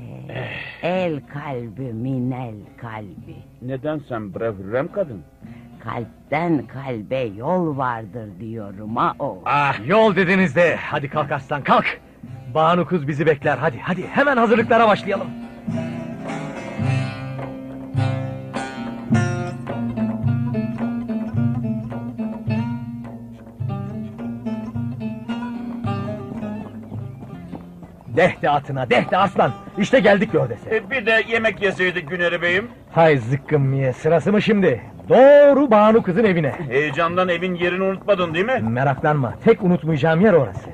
[0.82, 3.36] el kalbi minel kalbi.
[3.62, 5.22] Neden sen bre Hürrem kadın?
[5.84, 9.42] Kalpten kalbe yol vardır diyorum ha o.
[9.44, 10.76] Ah yol dediniz de.
[10.76, 12.00] Hadi kalk aslan kalk.
[12.54, 13.58] Banu kız bizi bekler.
[13.58, 15.26] Hadi hadi hemen hazırlıklara başlayalım.
[28.16, 29.52] Dehte atına, dehte aslan.
[29.78, 30.76] İşte geldik gördese.
[30.76, 32.68] E, bir de yemek yeseydik Güneri Bey'im.
[32.90, 34.91] Hay zıkkım ye, sırası mı şimdi?
[35.08, 36.52] Doğru Banu kızın evine.
[36.68, 38.60] Heyecandan evin yerini unutmadın değil mi?
[38.62, 40.70] Meraklanma, tek unutmayacağım yer orası.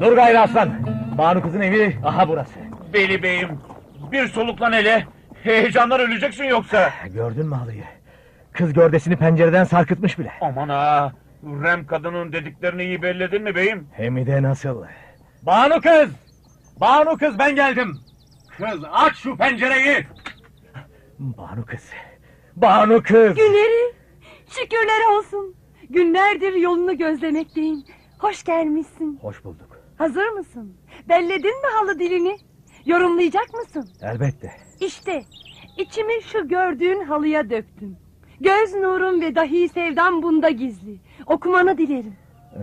[0.00, 0.70] Dur gayrı aslan.
[1.18, 2.52] Banu kızın evi aha burası.
[2.94, 3.48] Beli Bey'im,
[4.12, 5.06] bir soluklan hele.
[5.42, 6.90] Heyecandan öleceksin yoksa.
[7.14, 7.84] Gördün mü halıyı?
[8.52, 10.32] Kız gördesini pencereden sarkıtmış bile.
[10.40, 11.12] Aman ha,
[11.42, 13.88] Hürrem kadının dediklerini iyi belledin mi beyim?
[13.92, 14.82] Hem de nasıl?
[15.42, 16.10] Banu kız!
[16.80, 18.00] Banu kız ben geldim.
[18.56, 20.06] Kız aç şu pencereyi.
[21.18, 21.90] Banu kız.
[22.56, 23.34] Banu kız.
[23.34, 23.94] Güneri,
[24.48, 25.54] şükürler olsun.
[25.90, 27.84] Günlerdir yolunu gözlemekteyim.
[28.18, 29.18] Hoş gelmişsin.
[29.22, 29.78] Hoş bulduk.
[29.98, 30.76] Hazır mısın?
[31.08, 32.36] Belledin mi halı dilini?
[32.86, 33.88] Yorumlayacak mısın?
[34.02, 34.52] Elbette.
[34.80, 35.24] İşte
[35.78, 37.96] içimi şu gördüğün halıya döktüm.
[38.40, 41.00] Göz nurum ve dahi sevdam bunda gizli.
[41.26, 42.16] Okumanı dilerim.
[42.56, 42.60] Ee,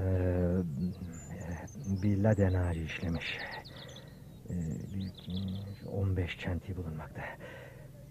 [2.03, 3.37] bir laden ağacı işlemiş.
[4.49, 4.53] Ee,
[4.95, 7.21] bir, iki, 15 çentiği bulunmakta.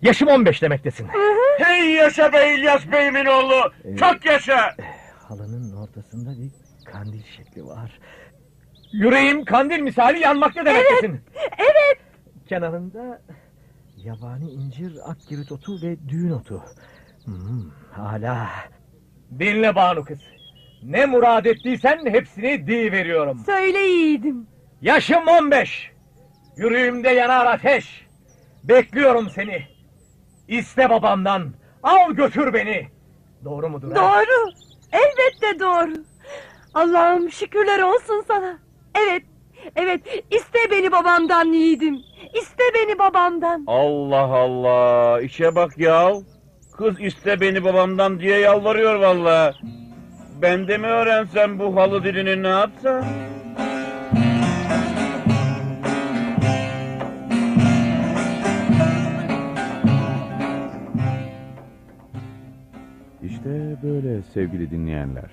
[0.03, 1.09] Yaşım 15 demektesin.
[1.59, 4.75] Hey yaşa be İlyas Bey'imin oğlu, çok yaşa!
[5.29, 6.51] Halının ortasında bir
[6.93, 7.99] kandil şekli var.
[8.93, 11.21] Yüreğim kandil misali yanmakta demektesin.
[11.59, 11.99] Evet.
[12.49, 13.23] Kenarında
[13.97, 16.63] yabani incir, akgirit otu ve düğün otu.
[17.25, 18.49] Hmm, hala.
[19.39, 20.19] Dinle Banu kız.
[20.83, 23.43] Ne murad ettiysen hepsini di veriyorum.
[23.47, 24.47] Söyle yiğidim.
[24.83, 25.91] Yaşım 15.
[26.57, 28.07] Yüreğimde yanar ateş.
[28.65, 29.63] Bekliyorum seni.
[30.49, 31.53] İste babamdan.
[31.83, 32.89] Al götür beni.
[33.45, 33.93] Doğru mudur?
[33.93, 33.97] ha?
[33.97, 34.51] Doğru.
[34.93, 36.05] Elbette doğru.
[36.75, 38.59] Allah'ım şükürler olsun sana.
[38.95, 39.23] Evet.
[39.77, 40.01] Evet.
[40.31, 41.99] iste beni babamdan yiğidim.
[42.35, 43.65] İste beni babamdan.
[43.67, 46.13] Allah Allah, işe bak ya.
[46.77, 49.57] Kız iste beni babamdan diye yalvarıyor vallahi.
[50.43, 53.05] Ben de mi öğrensem bu halı dilini ne yapsam?
[63.23, 65.31] İşte böyle sevgili dinleyenler.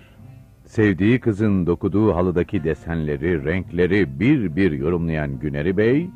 [0.65, 6.09] Sevdiği kızın dokuduğu halıdaki desenleri, renkleri bir bir yorumlayan Güneri Bey,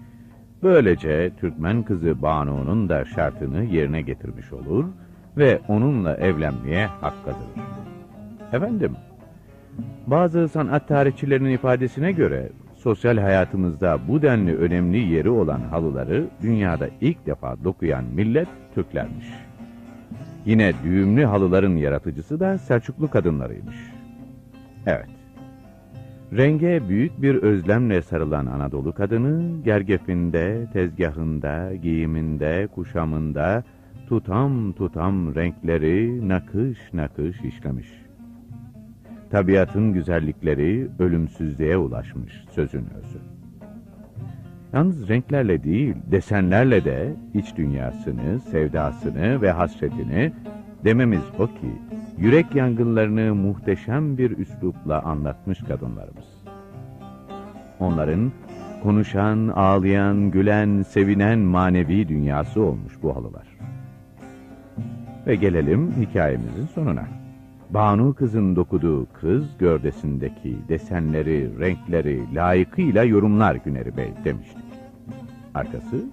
[0.64, 4.86] böylece Türkmen kızı Banu'nun da şartını yerine getirmiş olur
[5.38, 7.80] ve onunla evlenmeye hak kazanır.
[8.54, 8.96] Efendim,
[10.08, 17.26] bazı sanat tarihçilerinin ifadesine göre sosyal hayatımızda bu denli önemli yeri olan halıları dünyada ilk
[17.26, 19.26] defa dokuyan millet Türklermiş.
[20.46, 23.76] Yine düğümlü halıların yaratıcısı da Selçuklu kadınlarıymış.
[24.86, 25.10] Evet.
[26.38, 33.64] Renge büyük bir özlemle sarılan Anadolu kadını, gergefinde, tezgahında, giyiminde, kuşamında
[34.10, 37.99] tutam tutam renkleri nakış nakış işlemiş.
[39.32, 43.20] Tabiatın güzellikleri ölümsüzlüğe ulaşmış sözün özü.
[44.74, 50.32] Yalnız renklerle değil, desenlerle de iç dünyasını, sevdasını ve hasretini
[50.84, 51.72] dememiz o ki
[52.18, 56.46] yürek yangınlarını muhteşem bir üslupla anlatmış kadınlarımız.
[57.80, 58.32] Onların
[58.84, 63.48] konuşan, ağlayan, gülen, sevinen manevi dünyası olmuş bu halılar.
[65.28, 67.19] Ve gelelim hikayemizin sonuna.
[67.70, 74.64] Banu kızın dokuduğu kız gövdesindeki desenleri, renkleri layıkıyla yorumlar Güneri Bey demiştik.
[75.56, 76.06] Arkası?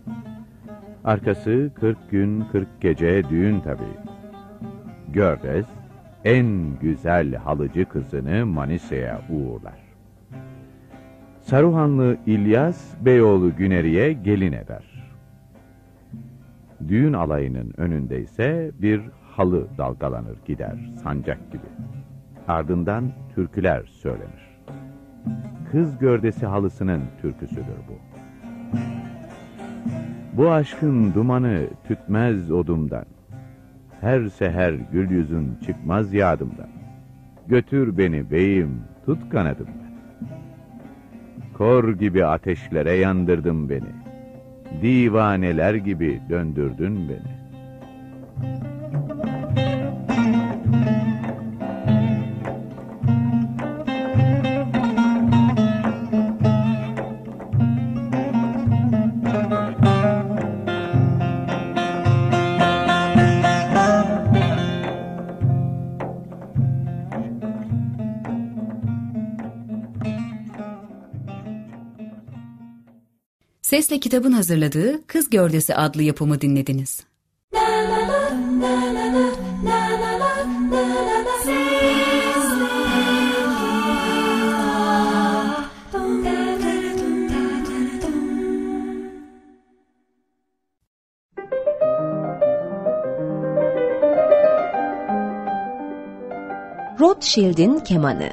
[1.04, 3.96] Arkası 40 gün 40 gece düğün tabii.
[5.12, 5.66] Gördes
[6.24, 9.86] en güzel halıcı kızını Manisa'ya uğurlar.
[11.40, 14.84] Saruhanlı İlyas Beyoğlu Güneri'ye gelin eder.
[16.88, 19.00] Düğün alayının önünde ise bir
[19.36, 21.66] halı dalgalanır gider sancak gibi.
[22.48, 24.56] Ardından türküler söylenir.
[25.72, 27.98] Kız gördesi halısının türküsüdür bu.
[30.32, 33.04] Bu aşkın dumanı tütmez odumdan.
[34.00, 36.68] Her seher gül yüzün çıkmaz yadımdan.
[37.46, 39.86] Götür beni beyim, tut kanadımdan.
[41.54, 43.92] Kor gibi ateşlere yandırdın beni.
[44.82, 47.36] Divaneler gibi döndürdün beni.
[73.66, 77.04] Sesle kitabın hazırladığı Kız Gördesi adlı yapımı dinlediniz.
[97.16, 98.30] Rothschild'in Kemanı.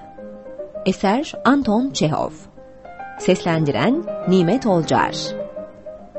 [0.85, 2.31] Eser Anton Çehov
[3.19, 5.15] Seslendiren Nimet Olcar.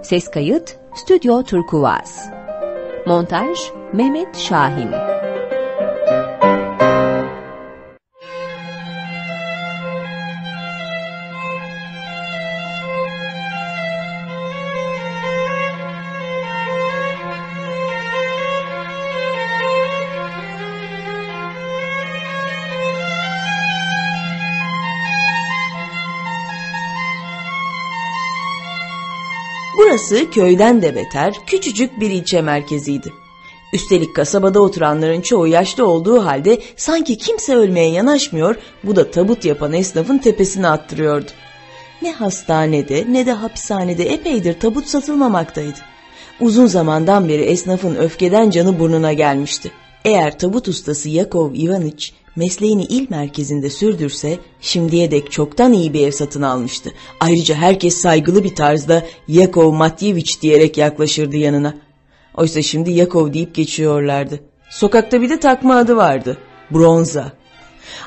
[0.02, 2.30] Ses kayıt Stüdyo Turkuaz
[3.06, 3.58] Montaj
[3.92, 4.90] Mehmet Şahin
[29.94, 33.12] Burası köyden de beter küçücük bir ilçe merkeziydi.
[33.72, 39.72] Üstelik kasabada oturanların çoğu yaşlı olduğu halde sanki kimse ölmeye yanaşmıyor, bu da tabut yapan
[39.72, 41.30] esnafın tepesine attırıyordu.
[42.02, 45.78] Ne hastanede ne de hapishanede epeydir tabut satılmamaktaydı.
[46.40, 49.72] Uzun zamandan beri esnafın öfkeden canı burnuna gelmişti.
[50.04, 56.10] Eğer tabut ustası Yakov Ivaniç mesleğini il merkezinde sürdürse şimdiye dek çoktan iyi bir ev
[56.10, 56.90] satın almıştı.
[57.20, 61.74] Ayrıca herkes saygılı bir tarzda Yakov Matyeviç diyerek yaklaşırdı yanına.
[62.36, 64.40] Oysa şimdi Yakov deyip geçiyorlardı.
[64.70, 66.38] Sokakta bir de takma adı vardı.
[66.70, 67.32] Bronza.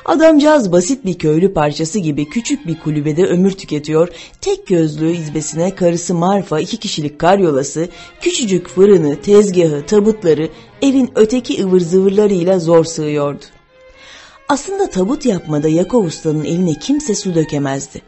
[0.04, 4.08] Adamcağız basit bir köylü parçası gibi küçük bir kulübede ömür tüketiyor,
[4.40, 7.88] tek gözlüğü izbesine karısı Marfa iki kişilik karyolası,
[8.20, 10.48] küçücük fırını, tezgahı, tabutları
[10.82, 13.44] evin öteki ıvır zıvırlarıyla zor sığıyordu.
[14.48, 18.02] Aslında tabut yapmada Yakov Usta'nın eline kimse su dökemezdi.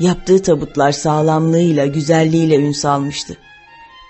[0.00, 3.36] Yaptığı tabutlar sağlamlığıyla, güzelliğiyle ün salmıştı.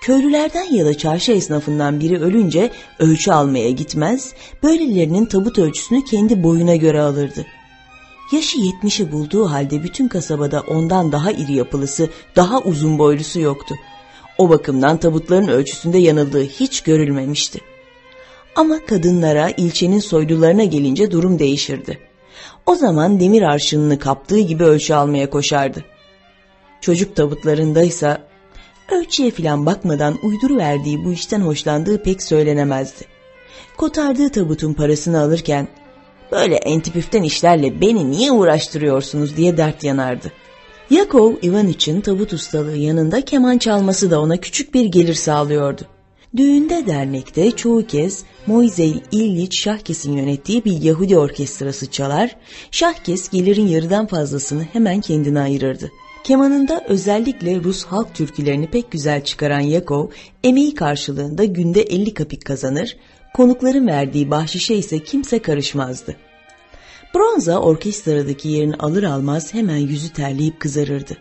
[0.01, 4.33] Köylülerden ya da çarşı esnafından biri ölünce ölçü almaya gitmez,
[4.63, 7.45] böylelerinin tabut ölçüsünü kendi boyuna göre alırdı.
[8.31, 13.75] Yaşı yetmişi bulduğu halde bütün kasabada ondan daha iri yapılısı, daha uzun boylusu yoktu.
[14.37, 17.59] O bakımdan tabutların ölçüsünde yanıldığı hiç görülmemişti.
[18.55, 21.99] Ama kadınlara, ilçenin soylularına gelince durum değişirdi.
[22.65, 25.85] O zaman demir arşınını kaptığı gibi ölçü almaya koşardı.
[26.81, 28.27] Çocuk tabutlarındaysa
[28.91, 33.05] ölçüye filan bakmadan uyduru verdiği bu işten hoşlandığı pek söylenemezdi.
[33.77, 35.67] Kotardığı tabutun parasını alırken
[36.31, 40.31] böyle entipüften işlerle beni niye uğraştırıyorsunuz diye dert yanardı.
[40.89, 45.81] Yakov Ivan için tabut ustalığı yanında keman çalması da ona küçük bir gelir sağlıyordu.
[46.37, 52.35] Düğünde dernekte çoğu kez Moiseil İlliç Şahkes'in yönettiği bir Yahudi orkestrası çalar,
[52.71, 55.91] Şahkes gelirin yarıdan fazlasını hemen kendine ayırırdı.
[56.27, 60.07] Kemanında özellikle Rus halk türkülerini pek güzel çıkaran Yakov,
[60.43, 62.97] emeği karşılığında günde 50 kapik kazanır,
[63.33, 66.15] konukların verdiği bahşişe ise kimse karışmazdı.
[67.15, 71.17] Bronza orkestradaki yerini alır almaz hemen yüzü terleyip kızarırdı.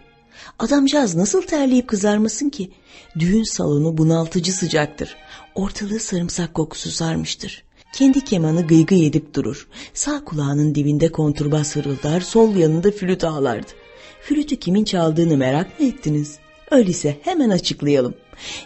[0.58, 2.70] Adamcağız nasıl terleyip kızarmasın ki?
[3.18, 5.16] Düğün salonu bunaltıcı sıcaktır.
[5.54, 7.64] Ortalığı sarımsak kokusu sarmıştır.
[7.92, 9.68] Kendi kemanı gıygıy edip durur.
[9.94, 13.85] Sağ kulağının dibinde konturbas hırıldar, sol yanında flüt ağlardı.
[14.28, 16.38] Flütü kimin çaldığını merak mı ettiniz?
[16.70, 18.14] Öyleyse hemen açıklayalım.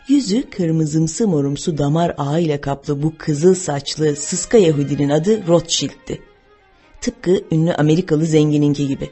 [0.09, 6.23] Yüzü kırmızımsı morumsu damar ağıyla kaplı bu kızıl saçlı sıska Yahudinin adı Rothschild'ti.
[7.01, 9.11] Tıpkı ünlü Amerikalı zengininki gibi.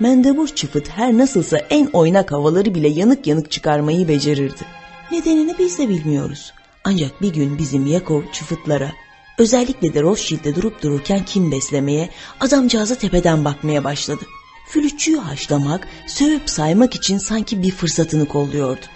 [0.00, 4.64] Mendebur çıfıt her nasılsa en oynak havaları bile yanık yanık çıkarmayı becerirdi.
[5.12, 6.52] Nedenini biz de bilmiyoruz.
[6.84, 8.92] Ancak bir gün bizim Yakov çıfıtlara,
[9.38, 12.10] özellikle de Rothschild'de durup dururken kim beslemeye,
[12.40, 14.24] adamcağıza tepeden bakmaya başladı.
[14.66, 18.86] Flütçüyü haşlamak, sövüp saymak için sanki bir fırsatını kolluyordu.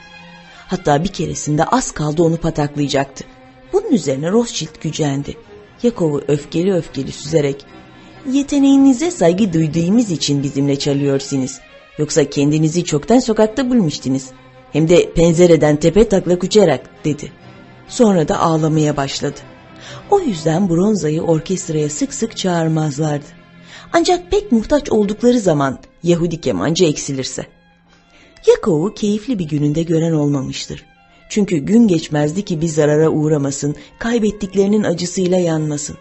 [0.67, 3.25] Hatta bir keresinde az kaldı onu pataklayacaktı.
[3.73, 5.37] Bunun üzerine Rothschild gücendi.
[5.83, 7.67] Yakov'u öfkeli öfkeli süzerek
[8.33, 11.59] Yeteneğinize saygı duyduğumuz için bizimle çalıyorsunuz.
[11.99, 14.25] Yoksa kendinizi çoktan sokakta bulmuştunuz.
[14.73, 17.33] Hem de pencereden tepe taklak uçarak dedi.
[17.89, 19.41] Sonra da ağlamaya başladı.
[20.11, 23.38] O yüzden Bronza'yı orkestraya sık sık çağırmazlardı.
[23.93, 27.47] Ancak pek muhtaç oldukları zaman Yahudi kemancı eksilirse.
[28.47, 30.85] Yakov'u keyifli bir gününde gören olmamıştır.
[31.29, 35.97] Çünkü gün geçmezdi ki bir zarara uğramasın, kaybettiklerinin acısıyla yanmasın.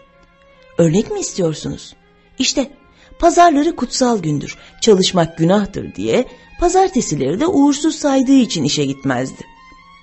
[0.77, 1.95] Örnek mi istiyorsunuz?
[2.39, 2.71] İşte
[3.19, 6.25] pazarları kutsal gündür, çalışmak günahtır diye
[6.59, 9.43] pazartesileri de uğursuz saydığı için işe gitmezdi.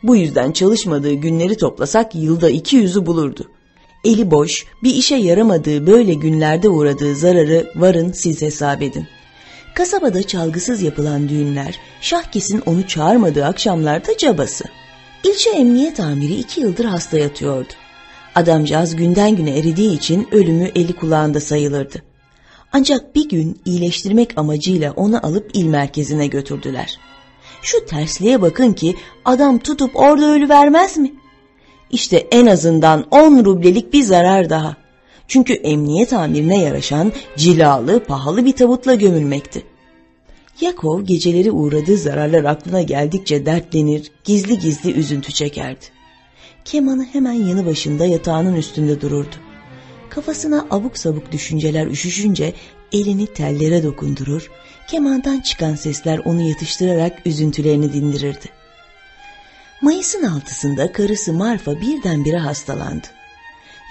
[0.02, 3.50] Bu yüzden çalışmadığı günleri toplasak yılda iki yüzü bulurdu.
[4.04, 9.06] Eli boş, bir işe yaramadığı böyle günlerde uğradığı zararı varın siz hesap edin.
[9.74, 14.64] Kasabada çalgısız yapılan düğünler, şahkesin onu çağırmadığı akşamlarda cabası.
[15.24, 17.72] İlçe emniyet amiri iki yıldır hasta yatıyordu.
[18.34, 22.02] Adamcağız günden güne eridiği için ölümü eli kulağında sayılırdı.
[22.72, 26.98] Ancak bir gün iyileştirmek amacıyla onu alıp il merkezine götürdüler.
[27.62, 31.14] Şu tersliğe bakın ki adam tutup orada ölü vermez mi?
[31.94, 34.76] İşte en azından 10 rublelik bir zarar daha.
[35.28, 39.62] Çünkü emniyet amirine yaraşan cilalı, pahalı bir tabutla gömülmekti.
[40.60, 45.84] Yakov geceleri uğradığı zararlar aklına geldikçe dertlenir, gizli gizli üzüntü çekerdi.
[46.64, 49.36] Kemanı hemen yanı başında yatağının üstünde dururdu.
[50.10, 52.52] Kafasına abuk sabuk düşünceler üşüşünce
[52.92, 54.50] elini tellere dokundurur,
[54.88, 58.63] kemandan çıkan sesler onu yatıştırarak üzüntülerini dindirirdi.
[59.84, 63.06] Mayıs'ın altısında karısı Marfa birdenbire hastalandı.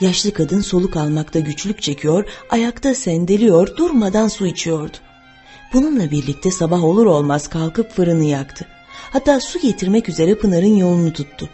[0.01, 4.97] Yaşlı kadın soluk almakta güçlük çekiyor, ayakta sendeliyor, durmadan su içiyordu.
[5.73, 8.65] Bununla birlikte sabah olur olmaz kalkıp fırını yaktı.
[9.11, 11.49] Hatta su getirmek üzere Pınar'ın yolunu tuttu.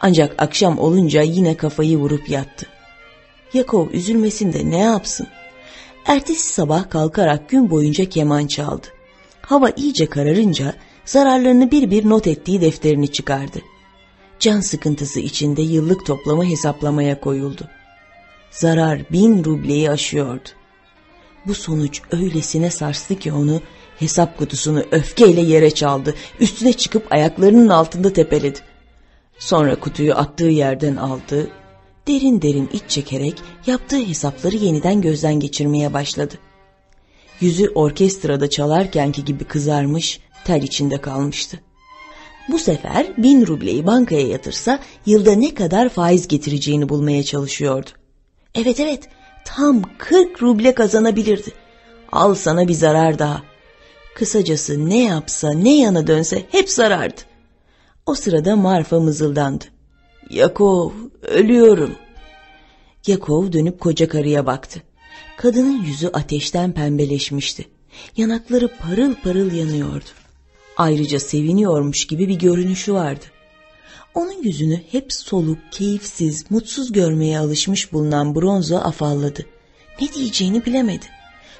[0.00, 2.66] Ancak akşam olunca yine kafayı vurup yattı.
[3.54, 5.26] Yakov üzülmesin de ne yapsın?
[6.04, 8.86] Ertesi sabah kalkarak gün boyunca keman çaldı.
[9.42, 10.74] Hava iyice kararınca
[11.08, 13.58] zararlarını bir bir not ettiği defterini çıkardı.
[14.38, 17.68] Can sıkıntısı içinde yıllık toplamı hesaplamaya koyuldu.
[18.50, 20.48] Zarar bin rubleyi aşıyordu.
[21.46, 23.60] Bu sonuç öylesine sarstı ki onu
[23.98, 26.14] hesap kutusunu öfkeyle yere çaldı.
[26.40, 28.58] Üstüne çıkıp ayaklarının altında tepeledi.
[29.38, 31.50] Sonra kutuyu attığı yerden aldı,
[32.08, 33.34] derin derin iç çekerek
[33.66, 36.34] yaptığı hesapları yeniden gözden geçirmeye başladı.
[37.40, 41.60] Yüzü orkestrada çalarkenki gibi kızarmış, ter içinde kalmıştı.
[42.48, 47.90] Bu sefer bin rubleyi bankaya yatırsa yılda ne kadar faiz getireceğini bulmaya çalışıyordu.
[48.54, 49.08] Evet evet
[49.44, 51.52] tam 40 ruble kazanabilirdi.
[52.12, 53.42] Al sana bir zarar daha.
[54.14, 57.20] Kısacası ne yapsa ne yana dönse hep zarardı.
[58.06, 59.64] O sırada Marfa mızıldandı.
[60.30, 60.92] Yakov
[61.22, 61.94] ölüyorum.
[63.06, 64.82] Yakov dönüp koca karıya baktı.
[65.36, 67.68] Kadının yüzü ateşten pembeleşmişti.
[68.16, 70.17] Yanakları parıl parıl yanıyordu.
[70.78, 73.24] Ayrıca seviniyormuş gibi bir görünüşü vardı.
[74.14, 79.46] Onun yüzünü hep soluk, keyifsiz, mutsuz görmeye alışmış bulunan Bronzo afalladı.
[80.00, 81.06] Ne diyeceğini bilemedi.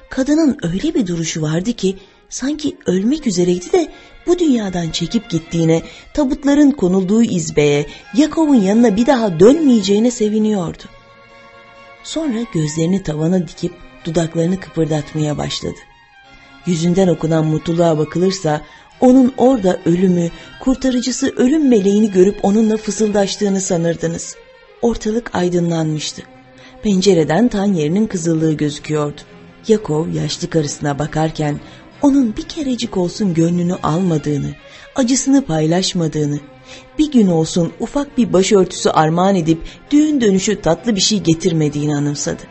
[0.09, 1.97] Kadının öyle bir duruşu vardı ki
[2.29, 3.91] sanki ölmek üzereydi de
[4.27, 5.81] bu dünyadan çekip gittiğine,
[6.13, 7.85] tabutların konulduğu izbeye,
[8.17, 10.83] Yakov'un yanına bir daha dönmeyeceğine seviniyordu.
[12.03, 13.73] Sonra gözlerini tavana dikip
[14.05, 15.77] dudaklarını kıpırdatmaya başladı.
[16.65, 18.61] Yüzünden okunan mutluluğa bakılırsa
[19.01, 20.29] onun orada ölümü,
[20.59, 24.35] kurtarıcısı ölüm meleğini görüp onunla fısıldaştığını sanırdınız.
[24.81, 26.21] Ortalık aydınlanmıştı.
[26.83, 29.21] Pencereden tan yerinin kızıllığı gözüküyordu.
[29.67, 31.59] Yakov yaşlı karısına bakarken
[32.01, 34.49] onun bir kerecik olsun gönlünü almadığını,
[34.95, 36.39] acısını paylaşmadığını,
[36.99, 42.41] bir gün olsun ufak bir başörtüsü armağan edip düğün dönüşü tatlı bir şey getirmediğini anımsadı.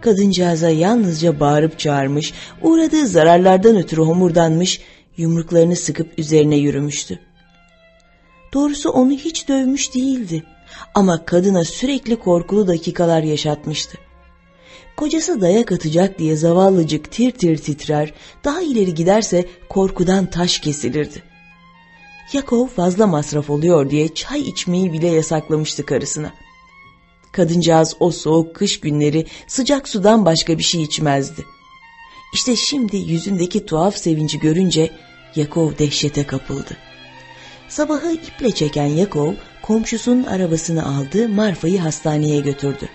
[0.00, 2.32] Kadıncağıza yalnızca bağırıp çağırmış,
[2.62, 4.80] uğradığı zararlardan ötürü homurdanmış,
[5.18, 7.18] yumruklarını sıkıp üzerine yürümüştü.
[8.52, 10.44] Doğrusu onu hiç dövmüş değildi.
[10.94, 13.98] Ama kadına sürekli korkulu dakikalar yaşatmıştı.
[14.96, 18.14] Kocası dayak atacak diye zavallıcık tir tir titrer,
[18.44, 21.22] daha ileri giderse korkudan taş kesilirdi.
[22.32, 26.32] Yakov fazla masraf oluyor diye çay içmeyi bile yasaklamıştı karısına.
[27.32, 31.44] Kadıncağız o soğuk kış günleri sıcak sudan başka bir şey içmezdi.
[32.34, 34.90] İşte şimdi yüzündeki tuhaf sevinci görünce
[35.36, 36.76] Yakov dehşete kapıldı.
[37.68, 42.88] Sabahı iple çeken Yakov komşusunun arabasını aldı, Marfa'yı hastaneye götürdü.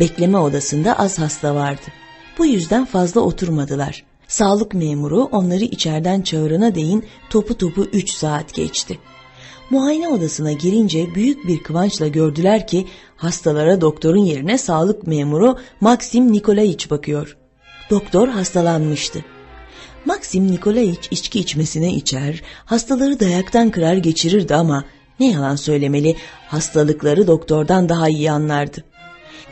[0.00, 1.86] Bekleme odasında az hasta vardı.
[2.38, 4.04] Bu yüzden fazla oturmadılar.
[4.28, 8.98] Sağlık memuru onları içeriden çağırana değin topu topu üç saat geçti.
[9.70, 16.90] Muayene odasına girince büyük bir kıvançla gördüler ki hastalara doktorun yerine sağlık memuru Maxim Nikolaiç
[16.90, 17.36] bakıyor.
[17.90, 19.24] Doktor hastalanmıştı.
[20.06, 24.84] Maxim Nikolaiç içki içmesine içer, hastaları dayaktan kırar geçirirdi ama
[25.20, 26.16] ne yalan söylemeli
[26.48, 28.84] hastalıkları doktordan daha iyi anlardı.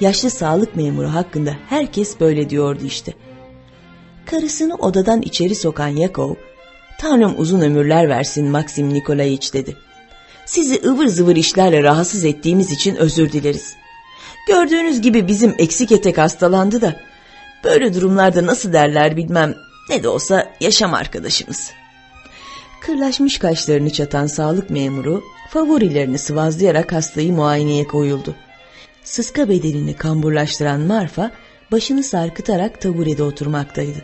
[0.00, 3.12] Yaşlı sağlık memuru hakkında herkes böyle diyordu işte.
[4.26, 6.34] Karısını odadan içeri sokan Yakov,
[6.98, 9.76] Tanrım uzun ömürler versin Maxim Nikolaiç dedi.
[10.46, 13.74] Sizi ıvır zıvır işlerle rahatsız ettiğimiz için özür dileriz.
[14.48, 17.00] Gördüğünüz gibi bizim eksik etek hastalandı da,
[17.64, 19.54] böyle durumlarda nasıl derler bilmem,
[19.88, 21.70] ne de olsa yaşam arkadaşımız.
[22.80, 28.34] Kırlaşmış kaşlarını çatan sağlık memuru, favorilerini sıvazlayarak hastayı muayeneye koyuldu.
[29.04, 31.30] Sıska bedenini kamburlaştıran Marfa,
[31.72, 33.98] başını sarkıtarak taburede oturmaktaydı.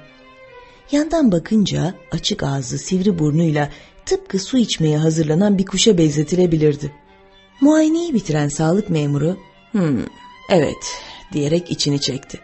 [0.93, 3.69] Yandan bakınca açık ağzı sivri burnuyla
[4.07, 6.93] tıpkı su içmeye hazırlanan bir kuşa benzetilebilirdi.
[7.61, 9.37] Muayeneyi bitiren sağlık memuru,
[9.73, 10.05] hmm,
[10.51, 11.03] evet
[11.33, 12.41] diyerek içini çekti.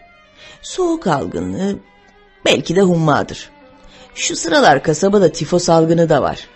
[0.63, 1.79] Soğuk algınlığı,
[2.47, 3.51] belki de hummadır.
[4.15, 6.49] Şu sıralar kasabada tifo salgını da var.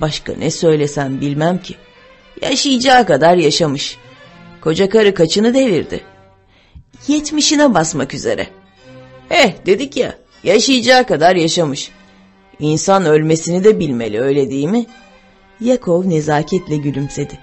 [0.00, 1.74] Başka ne söylesem bilmem ki.
[2.42, 3.96] Yaşayacağı kadar yaşamış.
[4.60, 6.00] Koca karı kaçını devirdi.
[7.08, 8.46] Yetmişine basmak üzere.
[9.30, 11.90] Eh dedik ya yaşayacağı kadar yaşamış.
[12.60, 14.86] İnsan ölmesini de bilmeli öyle değil mi?
[15.60, 17.38] Yakov nezaketle gülümsedi.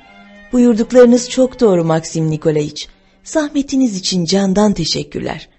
[0.52, 2.88] Buyurduklarınız çok doğru Maxim Nikolaiç.
[3.24, 5.50] Zahmetiniz için candan teşekkürler.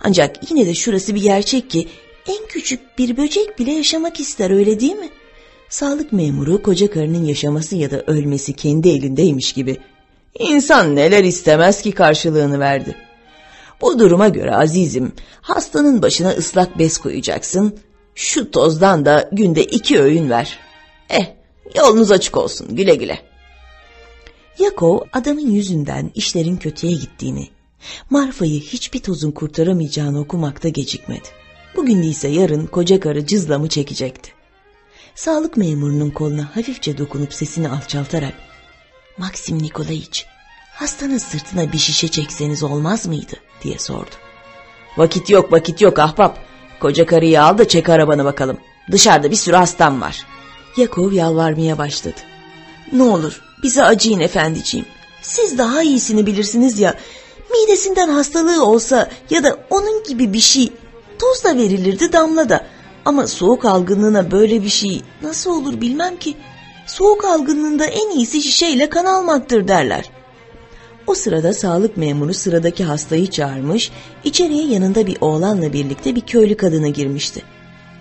[0.00, 1.88] Ancak yine de şurası bir gerçek ki
[2.28, 5.08] en küçük bir böcek bile yaşamak ister öyle değil mi?
[5.68, 9.76] Sağlık memuru koca karının yaşaması ya da ölmesi kendi elindeymiş gibi.
[10.38, 12.96] İnsan neler istemez ki karşılığını verdi.
[13.80, 17.78] Bu duruma göre azizim hastanın başına ıslak bez koyacaksın.
[18.14, 20.58] Şu tozdan da günde iki öğün ver.
[21.10, 21.26] Eh
[21.76, 23.18] yolunuz açık olsun güle güle.
[24.58, 27.48] Yakov adamın yüzünden işlerin kötüye gittiğini,
[28.10, 31.28] Marfa'yı hiçbir tozun kurtaramayacağını okumakta gecikmedi.
[31.76, 34.32] Bugün değilse yarın koca karı cızlamı çekecekti.
[35.14, 38.34] Sağlık memurunun koluna hafifçe dokunup sesini alçaltarak
[39.18, 40.26] Maxim Nikolaiç
[40.74, 44.10] hastanın sırtına bir şişe çekseniz olmaz mıydı diye sordu.
[44.96, 46.38] Vakit yok vakit yok ahbap.
[46.80, 48.58] Koca karıyı al da çek arabanı bakalım.
[48.90, 50.26] Dışarıda bir sürü hastam var.
[50.76, 52.20] Yakov yalvarmaya başladı.
[52.92, 54.86] Ne olur bize acıyın efendiciğim.
[55.22, 56.94] Siz daha iyisini bilirsiniz ya.
[57.52, 60.72] Midesinden hastalığı olsa ya da onun gibi bir şey
[61.18, 62.66] toz da verilirdi damla da.
[63.04, 66.36] Ama soğuk algınlığına böyle bir şey nasıl olur bilmem ki.
[66.86, 70.10] Soğuk algınlığında en iyisi şişeyle kan almaktır derler.
[71.06, 73.90] O sırada sağlık memuru sıradaki hastayı çağırmış,
[74.24, 77.42] içeriye yanında bir oğlanla birlikte bir köylü kadını girmişti.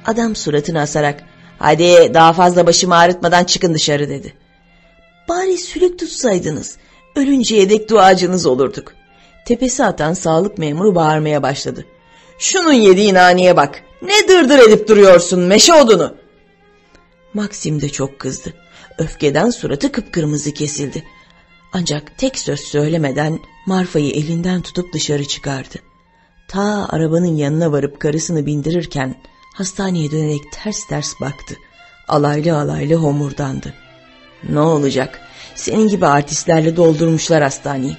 [0.05, 1.23] Adam suratını asarak,
[1.59, 4.33] hadi daha fazla başımı ağrıtmadan çıkın dışarı dedi.
[5.29, 6.77] Bari sülük tutsaydınız,
[7.15, 8.93] ölünceye dek duacınız olurduk.
[9.49, 11.85] Tepesi atan sağlık memuru bağırmaya başladı.
[12.39, 16.15] Şunun yediği naneye bak, ne dırdır edip duruyorsun meşe odunu.
[17.33, 18.53] Maxim de çok kızdı.
[18.97, 21.03] Öfkeden suratı kıpkırmızı kesildi.
[21.73, 25.75] Ancak tek söz söylemeden Marfa'yı elinden tutup dışarı çıkardı.
[26.47, 29.15] Ta arabanın yanına varıp karısını bindirirken
[29.55, 31.55] hastaneye dönerek ters ters baktı.
[32.07, 33.73] Alaylı alaylı homurdandı.
[34.49, 35.19] Ne olacak?
[35.55, 37.97] Senin gibi artistlerle doldurmuşlar hastaneyi.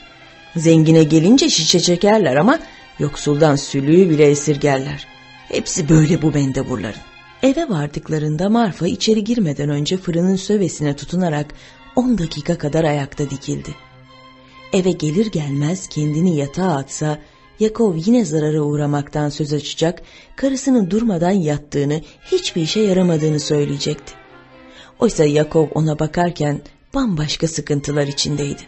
[0.56, 2.58] Zengine gelince şişe çekerler ama
[2.98, 5.06] yoksuldan sülüğü bile esirgerler.
[5.48, 7.00] Hepsi böyle bu mendeburların.
[7.42, 11.54] Eve vardıklarında Marfa içeri girmeden önce fırının sövesine tutunarak
[11.96, 13.74] 10 dakika kadar ayakta dikildi.
[14.72, 17.18] Eve gelir gelmez kendini yatağa atsa
[17.60, 20.02] Yakov yine zarara uğramaktan söz açacak,
[20.36, 22.00] karısının durmadan yattığını,
[22.32, 24.12] hiçbir işe yaramadığını söyleyecekti.
[24.98, 26.60] Oysa Yakov ona bakarken
[26.94, 28.62] bambaşka sıkıntılar içindeydi.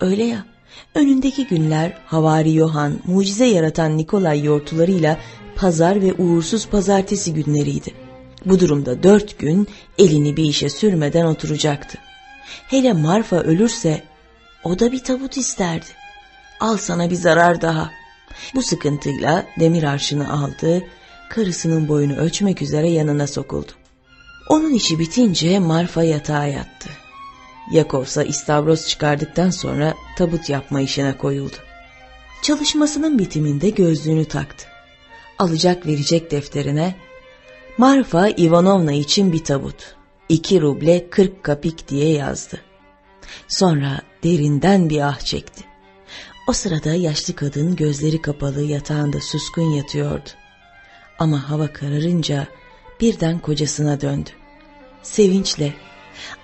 [0.00, 0.46] Öyle ya,
[0.94, 5.18] önündeki günler Havari Yohan, mucize yaratan Nikolay yortularıyla
[5.56, 7.94] pazar ve uğursuz pazartesi günleriydi.
[8.46, 9.68] Bu durumda dört gün
[9.98, 11.98] elini bir işe sürmeden oturacaktı.
[12.68, 14.02] Hele Marfa ölürse
[14.64, 15.86] O da bir tabut isterdi.
[16.60, 17.90] Al sana bir zarar daha.
[18.54, 20.82] Bu sıkıntıyla demir arşını aldı,
[21.30, 23.72] karısının boyunu ölçmek üzere yanına sokuldu.
[24.48, 26.88] Onun işi bitince Marfa yatağa yattı.
[27.70, 31.56] Yakov ise istavroz çıkardıktan sonra tabut yapma işine koyuldu.
[32.42, 34.66] Çalışmasının bitiminde gözlüğünü taktı.
[35.38, 36.94] Alacak verecek defterine
[37.78, 39.94] Marfa Ivanovna için bir tabut.
[40.28, 42.60] iki ruble kırk kapik diye yazdı.
[43.48, 45.64] Sonra derinden bir ah çekti.
[46.48, 50.28] O sırada yaşlı kadın gözleri kapalı yatağında suskun yatıyordu.
[51.18, 52.46] Ama hava kararınca
[53.00, 54.30] birden kocasına döndü.
[55.02, 55.74] Sevinçle,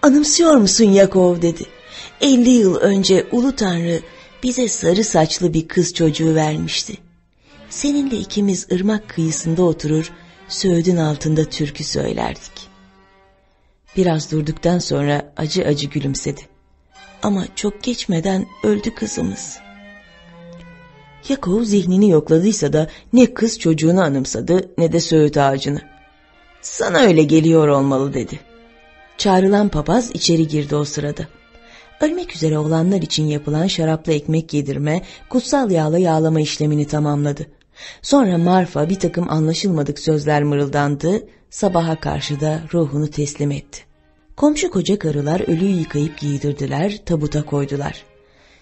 [0.02, 1.64] anımsıyor musun Yakov dedi.
[2.20, 4.00] Elli yıl önce Ulu Tanrı
[4.42, 6.94] bize sarı saçlı bir kız çocuğu vermişti.
[7.70, 10.12] Seninle ikimiz ırmak kıyısında oturur,
[10.48, 12.68] söğüdün altında türkü söylerdik.
[13.96, 16.40] Biraz durduktan sonra acı acı gülümsedi.
[17.22, 19.58] Ama çok geçmeden öldü kızımız.
[21.28, 25.80] Yakov zihnini yokladıysa da ne kız çocuğunu anımsadı ne de söğüt ağacını.
[26.62, 28.40] Sana öyle geliyor olmalı dedi.
[29.18, 31.22] Çağrılan papaz içeri girdi o sırada.
[32.00, 37.46] Ölmek üzere olanlar için yapılan şarapla ekmek yedirme, kutsal yağla yağlama işlemini tamamladı.
[38.02, 43.80] Sonra Marfa bir takım anlaşılmadık sözler mırıldandı, sabaha karşı da ruhunu teslim etti.
[44.36, 48.04] Komşu koca karılar ölüyü yıkayıp giydirdiler, tabuta koydular.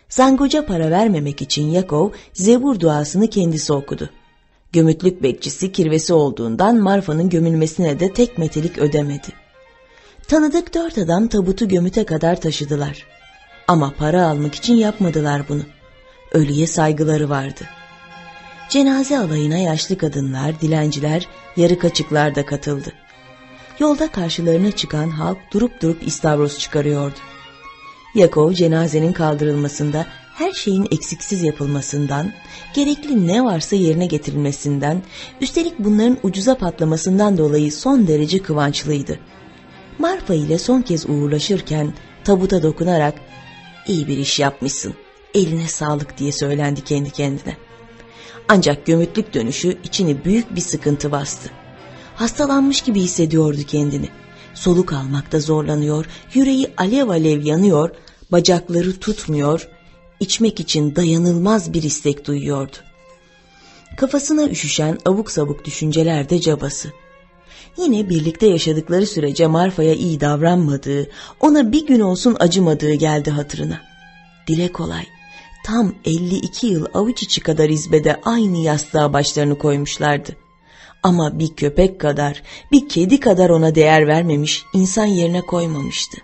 [0.08, 4.10] Zangoca para vermemek için Yakov zebur duasını kendisi okudu.
[4.72, 9.45] Gömütlük bekçisi kirvesi olduğundan Marfa'nın gömülmesine de tek metelik ödemedi.
[10.28, 13.06] Tanıdık dört adam tabutu gömüte kadar taşıdılar.
[13.68, 15.62] Ama para almak için yapmadılar bunu.
[16.32, 17.64] Ölüye saygıları vardı.
[18.68, 22.92] Cenaze alayına yaşlı kadınlar, dilenciler, yarı kaçıklar da katıldı.
[23.78, 27.18] Yolda karşılarına çıkan halk durup durup istavroz çıkarıyordu.
[28.14, 32.32] Yakov cenazenin kaldırılmasında her şeyin eksiksiz yapılmasından,
[32.74, 35.02] gerekli ne varsa yerine getirilmesinden,
[35.40, 39.18] üstelik bunların ucuza patlamasından dolayı son derece kıvançlıydı.
[39.98, 41.92] Marfa ile son kez uğurlaşırken
[42.24, 43.14] tabuta dokunarak
[43.86, 44.94] iyi bir iş yapmışsın,
[45.34, 47.56] eline sağlık diye söylendi kendi kendine.
[48.48, 51.50] Ancak gömütlük dönüşü içini büyük bir sıkıntı bastı.
[52.14, 54.08] Hastalanmış gibi hissediyordu kendini.
[54.54, 57.90] Soluk almakta zorlanıyor, yüreği alev alev yanıyor,
[58.32, 59.68] bacakları tutmuyor,
[60.20, 62.76] içmek için dayanılmaz bir istek duyuyordu.
[63.96, 66.92] Kafasına üşüşen abuk sabuk düşünceler de cabası.
[67.78, 71.10] Yine birlikte yaşadıkları sürece Marfa'ya iyi davranmadığı,
[71.40, 73.80] ona bir gün olsun acımadığı geldi hatırına.
[74.46, 75.06] Dile kolay,
[75.64, 80.36] tam 52 yıl avuç içi kadar izbede aynı yastığa başlarını koymuşlardı.
[81.02, 86.18] Ama bir köpek kadar, bir kedi kadar ona değer vermemiş, insan yerine koymamıştı.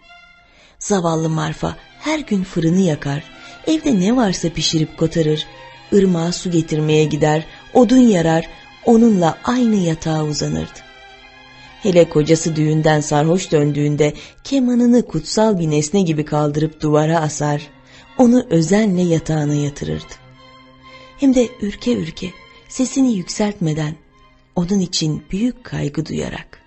[0.79, 3.25] Zavallı Marfa her gün fırını yakar,
[3.67, 5.47] evde ne varsa pişirip kotarır,
[5.93, 8.49] ırmağa su getirmeye gider, odun yarar,
[8.85, 10.92] onunla aynı yatağa uzanırdı.
[11.83, 14.13] Hele kocası düğünden sarhoş döndüğünde
[14.45, 17.63] kemanını kutsal bir nesne gibi kaldırıp duvara asar,
[18.19, 20.15] onu özenle yatağına yatırırdı.
[21.19, 22.31] Hem de ürke ürke,
[22.69, 23.95] sesini yükseltmeden,
[24.57, 26.59] onun için büyük kaygı duyarak.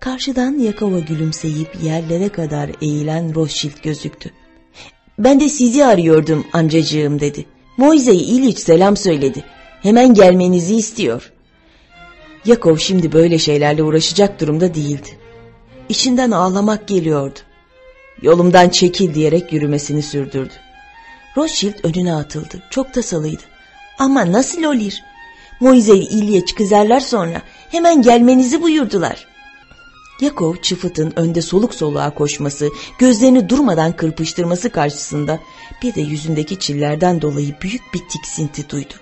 [0.00, 4.30] Karşıdan Yakova gülümseyip yerlere kadar eğilen Rothschild gözüktü.
[5.18, 7.46] Ben de sizi arıyordum amcacığım dedi.
[7.76, 9.44] Moise İliç selam söyledi.
[9.82, 11.31] Hemen gelmenizi istiyor.
[12.44, 15.18] Yakov şimdi böyle şeylerle uğraşacak durumda değildi.
[15.88, 17.38] İçinden ağlamak geliyordu.
[18.22, 20.52] Yolumdan çekil diyerek yürümesini sürdürdü.
[21.36, 22.62] Rothschild önüne atıldı.
[22.70, 23.42] Çok tasalıydı.
[23.98, 24.92] Ama nasıl olur?
[25.60, 29.26] Moise İlyeç kızarlar sonra hemen gelmenizi buyurdular.
[30.20, 32.68] Yakov çıfıtın önde soluk soluğa koşması,
[32.98, 35.40] gözlerini durmadan kırpıştırması karşısında
[35.82, 38.94] bir de yüzündeki çillerden dolayı büyük bir tiksinti duydu.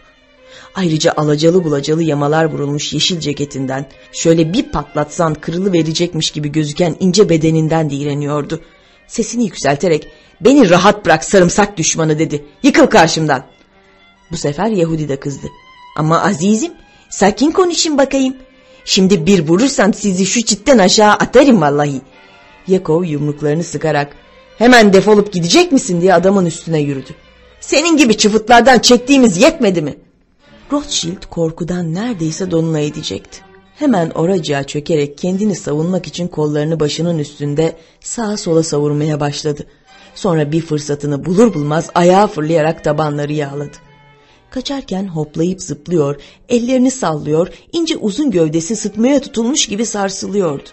[0.75, 7.29] Ayrıca alacalı bulacalı yamalar vurulmuş yeşil ceketinden, şöyle bir patlatsan kırılı verecekmiş gibi gözüken ince
[7.29, 8.61] bedeninden de iğreniyordu.
[9.07, 10.09] Sesini yükselterek
[10.41, 12.45] beni rahat bırak sarımsak düşmanı dedi.
[12.63, 13.45] Yıkıl karşımdan.
[14.31, 15.47] Bu sefer Yahudi de kızdı.
[15.97, 16.73] Ama azizim
[17.11, 18.37] sakin konuşun bakayım.
[18.85, 22.01] Şimdi bir vurursam sizi şu çitten aşağı atarım vallahi.
[22.69, 24.13] Yakov yumruklarını sıkarak
[24.59, 27.11] hemen defolup gidecek misin diye adamın üstüne yürüdü.
[27.61, 29.97] Senin gibi çıfıtlardan çektiğimiz yetmedi mi?
[30.73, 33.41] Rothschild korkudan neredeyse donuna edecekti.
[33.77, 39.67] Hemen oracığa çökerek kendini savunmak için kollarını başının üstünde sağa sola savurmaya başladı.
[40.15, 43.77] Sonra bir fırsatını bulur bulmaz ayağa fırlayarak tabanları yağladı.
[44.51, 50.69] Kaçarken hoplayıp zıplıyor, ellerini sallıyor, ince uzun gövdesi sıtmaya tutulmuş gibi sarsılıyordu.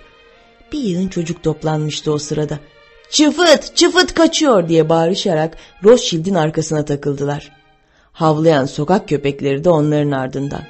[0.71, 2.59] Bir yığın çocuk toplanmıştı o sırada.
[3.09, 7.56] Çıfıt, çıfıt kaçıyor diye bağırışarak Rothschild'in arkasına takıldılar.
[8.17, 10.61] Havlayan sokak köpekleri de onların ardından.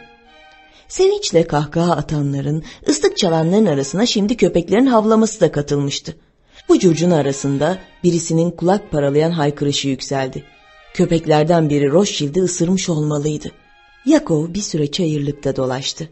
[0.87, 6.15] Sevinçle kahkaha atanların, ıslık çalanların arasına şimdi köpeklerin havlaması da katılmıştı.
[6.69, 10.43] Bu curcun arasında birisinin kulak paralayan haykırışı yükseldi.
[10.93, 13.51] Köpeklerden biri Rothschild'i ısırmış olmalıydı.
[14.05, 16.09] Yakov bir süre çayırlıkta dolaştı.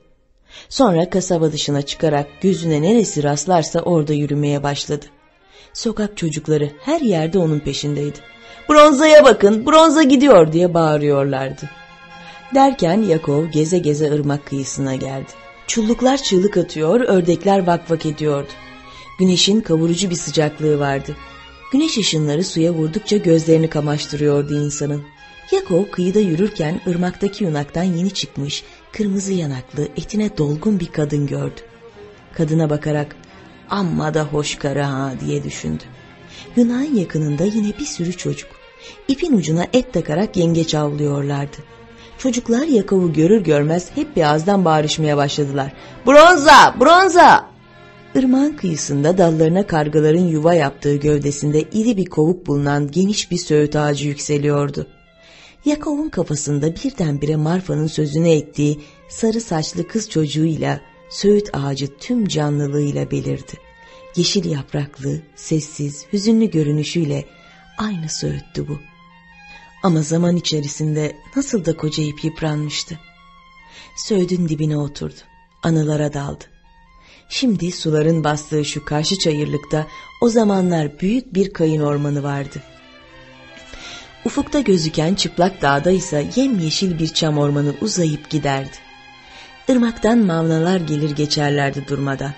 [0.69, 5.05] Sonra kasaba dışına çıkarak gözüne neresi rastlarsa orada yürümeye başladı.
[5.73, 8.19] Sokak çocukları her yerde onun peşindeydi.
[8.69, 11.69] Bronzaya bakın, bronza gidiyor diye bağırıyorlardı.
[12.55, 15.31] Derken Yakov geze geze ırmak kıyısına geldi.
[15.67, 18.49] Çulluklar çığlık atıyor, ördekler vak vak ediyordu.
[19.19, 21.15] Güneşin kavurucu bir sıcaklığı vardı.
[21.71, 25.03] Güneş ışınları suya vurdukça gözlerini kamaştırıyordu insanın.
[25.51, 31.61] Yakov kıyıda yürürken ırmaktaki yunaktan yeni çıkmış, kırmızı yanaklı, etine dolgun bir kadın gördü.
[32.33, 33.15] Kadına bakarak
[33.69, 35.83] amma da hoş kara ha diye düşündü.
[36.55, 38.49] Yunağın yakınında yine bir sürü çocuk.
[39.07, 41.57] İpin ucuna et takarak yengeç avlıyorlardı.
[42.17, 45.73] Çocuklar Yakov'u görür görmez hep bir ağızdan bağırışmaya başladılar.
[46.07, 46.75] Bronza!
[46.79, 47.49] Bronza!
[48.15, 54.07] Irmağın kıyısında dallarına kargaların yuva yaptığı gövdesinde iri bir kovuk bulunan geniş bir söğüt ağacı
[54.07, 54.87] yükseliyordu.
[55.65, 58.79] Yakov'un kafasında birdenbire Marfa'nın sözüne ettiği
[59.09, 63.64] sarı saçlı kız çocuğuyla söğüt ağacı tüm canlılığıyla belirdi.
[64.15, 67.25] Yeşil yapraklı, sessiz, hüzünlü görünüşüyle
[67.77, 68.79] aynı söğüttü bu.
[69.83, 72.99] Ama zaman içerisinde nasıl da kocayıp yıpranmıştı.
[73.97, 75.19] Söğüdün dibine oturdu,
[75.63, 76.43] anılara daldı.
[77.29, 79.87] Şimdi suların bastığı şu karşı çayırlıkta
[80.21, 82.63] o zamanlar büyük bir kayın ormanı vardı.
[84.25, 88.77] Ufukta gözüken çıplak dağda ise yemyeşil bir çam ormanı uzayıp giderdi.
[89.67, 92.33] Irmaktan mavnalar gelir geçerlerdi durmadan.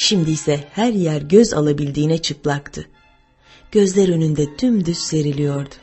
[0.00, 2.86] Şimdi ise her yer göz alabildiğine çıplaktı.
[3.72, 5.74] Gözler önünde dümdüz seriliyordu.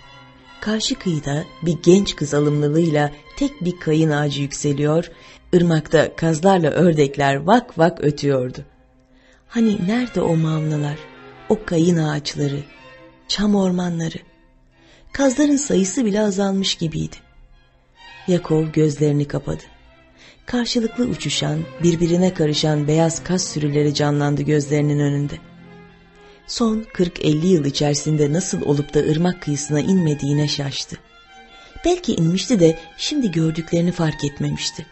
[0.61, 5.11] Karşı kıyıda bir genç kız alımlılığıyla tek bir kayın ağacı yükseliyor,
[5.55, 8.65] ırmakta kazlarla ördekler vak vak ötüyordu.
[9.47, 10.97] Hani nerede o mavnalar,
[11.49, 12.59] o kayın ağaçları,
[13.27, 14.17] çam ormanları?
[15.11, 17.15] Kazların sayısı bile azalmış gibiydi.
[18.27, 19.63] Yakov gözlerini kapadı.
[20.45, 25.33] Karşılıklı uçuşan, birbirine karışan beyaz kaz sürüleri canlandı gözlerinin önünde.
[26.47, 30.97] Son 40-50 yıl içerisinde nasıl olup da ırmak kıyısına inmediğine şaştı.
[31.85, 34.85] Belki inmişti de şimdi gördüklerini fark etmemişti.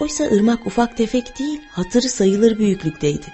[0.00, 3.26] Oysa ırmak ufak tefek değil, hatırı sayılır büyüklükteydi.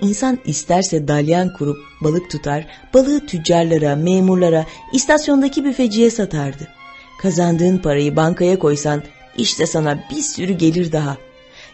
[0.00, 6.68] İnsan isterse dalyan kurup balık tutar, balığı tüccarlara, memurlara, istasyondaki büfeciye satardı.
[7.18, 9.02] Kazandığın parayı bankaya koysan
[9.38, 11.16] işte sana bir sürü gelir daha.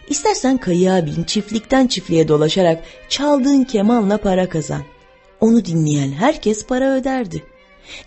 [0.09, 4.83] İstersen kayığa bin çiftlikten çiftliğe dolaşarak çaldığın kemanla para kazan.
[5.41, 7.43] Onu dinleyen herkes para öderdi.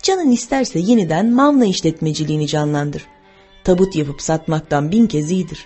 [0.01, 3.05] Canın isterse yeniden mamla işletmeciliğini canlandır.
[3.63, 5.65] Tabut yapıp satmaktan bin kez iyidir.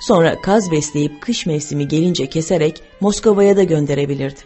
[0.00, 4.40] Sonra kaz besleyip kış mevsimi gelince keserek Moskova'ya da gönderebilirdi.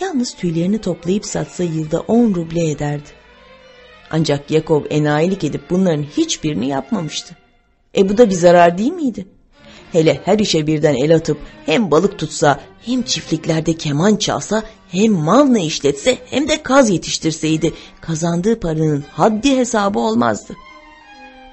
[0.00, 3.08] Yalnız tüylerini toplayıp satsa yılda on ruble ederdi.
[4.10, 7.36] Ancak Yakov enayilik edip bunların hiçbirini yapmamıştı.
[7.96, 9.26] E bu da bir zarar değil miydi?
[9.92, 15.58] Hele her işe birden el atıp hem balık tutsa hem çiftliklerde keman çalsa hem mavna
[15.58, 20.56] işletse hem de kaz yetiştirseydi kazandığı paranın haddi hesabı olmazdı.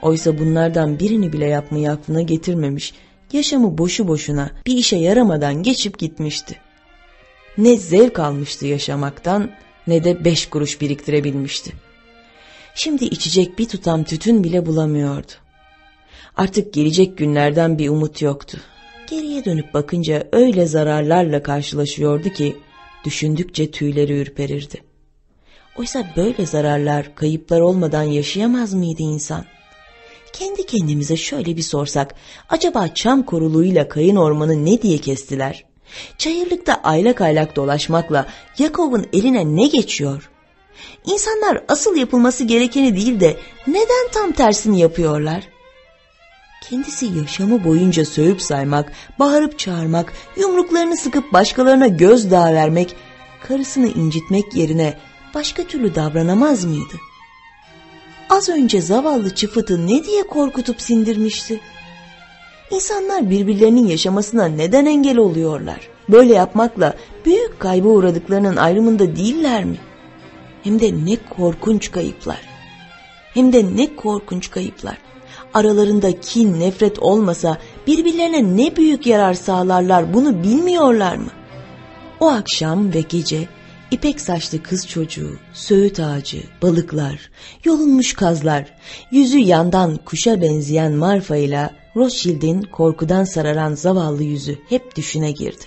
[0.01, 2.93] Oysa bunlardan birini bile yapmayı aklına getirmemiş,
[3.33, 6.55] yaşamı boşu boşuna bir işe yaramadan geçip gitmişti.
[7.57, 9.51] Ne zevk almıştı yaşamaktan
[9.87, 11.71] ne de beş kuruş biriktirebilmişti.
[12.75, 15.31] Şimdi içecek bir tutam tütün bile bulamıyordu.
[16.37, 18.57] Artık gelecek günlerden bir umut yoktu.
[19.09, 22.57] Geriye dönüp bakınca öyle zararlarla karşılaşıyordu ki
[23.03, 24.83] düşündükçe tüyleri ürperirdi.
[25.77, 29.45] Oysa böyle zararlar, kayıplar olmadan yaşayamaz mıydı insan?
[30.33, 32.15] Kendi kendimize şöyle bir sorsak,
[32.49, 35.65] acaba çam koruluğuyla kayın ormanı ne diye kestiler?
[36.17, 38.27] Çayırlıkta aylak aylak dolaşmakla
[38.59, 40.29] Yakov'un eline ne geçiyor?
[41.05, 43.37] İnsanlar asıl yapılması gerekeni değil de
[43.67, 45.54] neden tam tersini yapıyorlar?
[46.69, 52.95] Kendisi yaşamı boyunca sövüp saymak, bağırıp çağırmak, yumruklarını sıkıp başkalarına gözdağı vermek,
[53.47, 54.93] karısını incitmek yerine
[55.33, 56.95] başka türlü davranamaz mıydı?
[58.29, 61.59] Az önce zavallı çıfıtı ne diye korkutup sindirmişti?
[62.71, 65.87] İnsanlar birbirlerinin yaşamasına neden engel oluyorlar?
[66.09, 66.93] Böyle yapmakla
[67.25, 69.77] büyük kayba uğradıklarının ayrımında değiller mi?
[70.63, 72.41] Hem de ne korkunç kayıplar.
[73.33, 75.04] Hem de ne korkunç kayıplar.
[75.55, 77.57] Aralarında kin, nefret olmasa
[77.87, 81.29] birbirlerine ne büyük yarar sağlarlar bunu bilmiyorlar mı?
[82.19, 83.47] O akşam ve gece
[83.91, 87.31] İpek saçlı kız çocuğu, söğüt ağacı, balıklar,
[87.63, 88.77] yolunmuş kazlar,
[89.11, 95.63] yüzü yandan kuşa benzeyen Marfa ile Rothschild'in korkudan sararan zavallı yüzü hep düşüne girdi.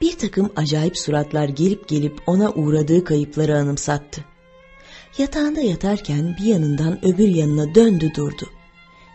[0.00, 4.24] Bir takım acayip suratlar gelip gelip ona uğradığı kayıpları anımsattı.
[5.18, 8.50] Yatağında yatarken bir yanından öbür yanına döndü durdu.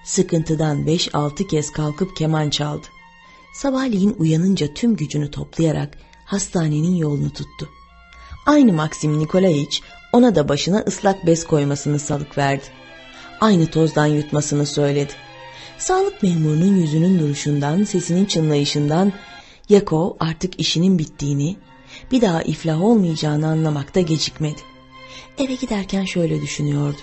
[0.09, 2.87] Sıkıntıdan beş altı kez kalkıp keman çaldı.
[3.53, 7.69] Sabahleyin uyanınca tüm gücünü toplayarak hastanenin yolunu tuttu.
[8.45, 9.81] Aynı Maxim Nikolayiç
[10.13, 12.63] ona da başına ıslak bez koymasını salık verdi.
[13.41, 15.13] Aynı tozdan yutmasını söyledi.
[15.77, 19.13] Sağlık memurunun yüzünün duruşundan, sesinin çınlayışından
[19.69, 21.55] Yakov artık işinin bittiğini,
[22.11, 24.61] bir daha iflah olmayacağını anlamakta gecikmedi.
[25.37, 26.97] Eve giderken şöyle düşünüyordu.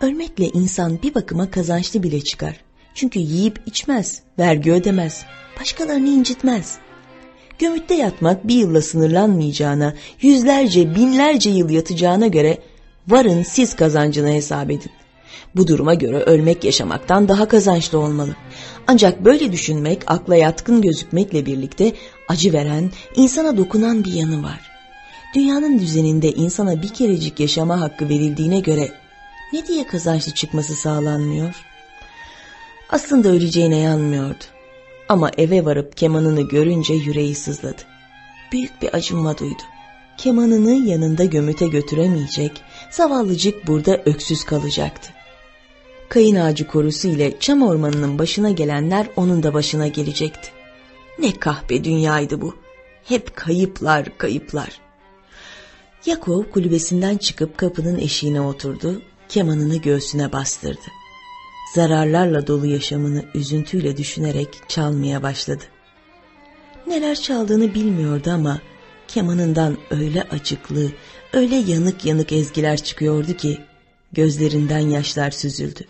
[0.00, 2.60] Ölmekle insan bir bakıma kazançlı bile çıkar.
[2.94, 5.24] Çünkü yiyip içmez, vergi ödemez,
[5.60, 6.78] başkalarını incitmez.
[7.58, 12.58] Gömütte yatmak bir yılla sınırlanmayacağına, yüzlerce, binlerce yıl yatacağına göre
[13.08, 14.90] varın siz kazancını hesap edin.
[15.56, 18.36] Bu duruma göre ölmek yaşamaktan daha kazançlı olmalı.
[18.86, 21.92] Ancak böyle düşünmek akla yatkın gözükmekle birlikte
[22.28, 24.70] acı veren, insana dokunan bir yanı var.
[25.34, 28.90] Dünyanın düzeninde insana bir kerecik yaşama hakkı verildiğine göre
[29.52, 31.54] ne diye kazançlı çıkması sağlanmıyor?
[32.90, 34.44] Aslında öleceğine yanmıyordu.
[35.08, 37.82] Ama eve varıp kemanını görünce yüreği sızladı.
[38.52, 39.62] Büyük bir acınma duydu.
[40.16, 45.12] Kemanını yanında gömüte götüremeyecek, zavallıcık burada öksüz kalacaktı.
[46.08, 50.48] Kayın ağacı korusu ile çam ormanının başına gelenler onun da başına gelecekti.
[51.18, 52.56] Ne kahpe dünyaydı bu.
[53.04, 54.80] Hep kayıplar, kayıplar.
[56.06, 60.86] Yakov kulübesinden çıkıp kapının eşiğine oturdu, kemanını göğsüne bastırdı.
[61.74, 65.64] Zararlarla dolu yaşamını üzüntüyle düşünerek çalmaya başladı.
[66.86, 68.60] Neler çaldığını bilmiyordu ama
[69.08, 70.92] kemanından öyle acıklı,
[71.32, 73.58] öyle yanık yanık ezgiler çıkıyordu ki
[74.12, 75.84] gözlerinden yaşlar süzüldü.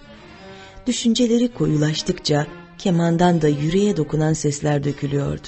[0.86, 2.46] Düşünceleri koyulaştıkça
[2.78, 5.46] kemandan da yüreğe dokunan sesler dökülüyordu.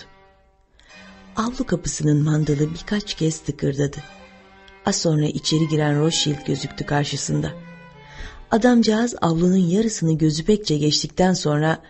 [1.36, 3.98] Avlu kapısının mandalı birkaç kez tıkırdadı.
[4.86, 7.69] Az sonra içeri giren Rothschild gözüktü karşısında.
[8.50, 11.82] Adamcağız avlunun yarısını gözü pekçe geçtikten sonra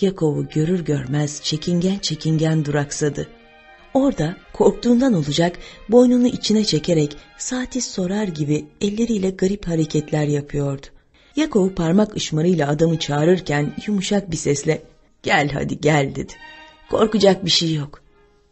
[0.00, 3.28] Yakov'u görür görmez çekingen çekingen duraksadı.
[3.94, 5.56] Orada korktuğundan olacak
[5.88, 10.86] boynunu içine çekerek saati sorar gibi elleriyle garip hareketler yapıyordu.
[11.36, 14.82] Yakov parmak ışmarıyla adamı çağırırken yumuşak bir sesle
[15.22, 16.32] gel hadi gel dedi.
[16.90, 18.02] Korkacak bir şey yok.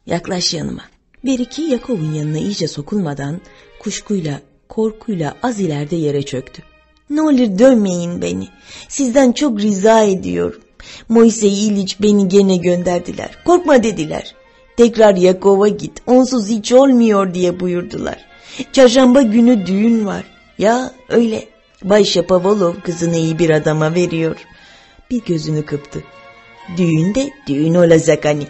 [0.06, 0.82] Yaklaş yanıma.
[1.24, 3.40] Beriki Yakov'un yanına iyice sokulmadan
[3.80, 6.62] kuşkuyla, korkuyla az ileride yere çöktü.
[7.10, 8.48] Ne olur dönmeyin beni.
[8.88, 10.60] Sizden çok rica ediyorum.
[11.08, 13.38] Moise İliç beni gene gönderdiler.
[13.44, 14.34] Korkma dediler.
[14.76, 16.02] Tekrar Yakov'a git.
[16.06, 18.24] Onsuz hiç olmuyor diye buyurdular.
[18.72, 20.24] Çarşamba günü düğün var.
[20.58, 21.48] Ya öyle.
[21.84, 24.36] Bay Şapavolov kızını iyi bir adama veriyor.
[25.10, 26.04] Bir gözünü kıptı.
[26.76, 28.46] Düğün de düğün olacak hani.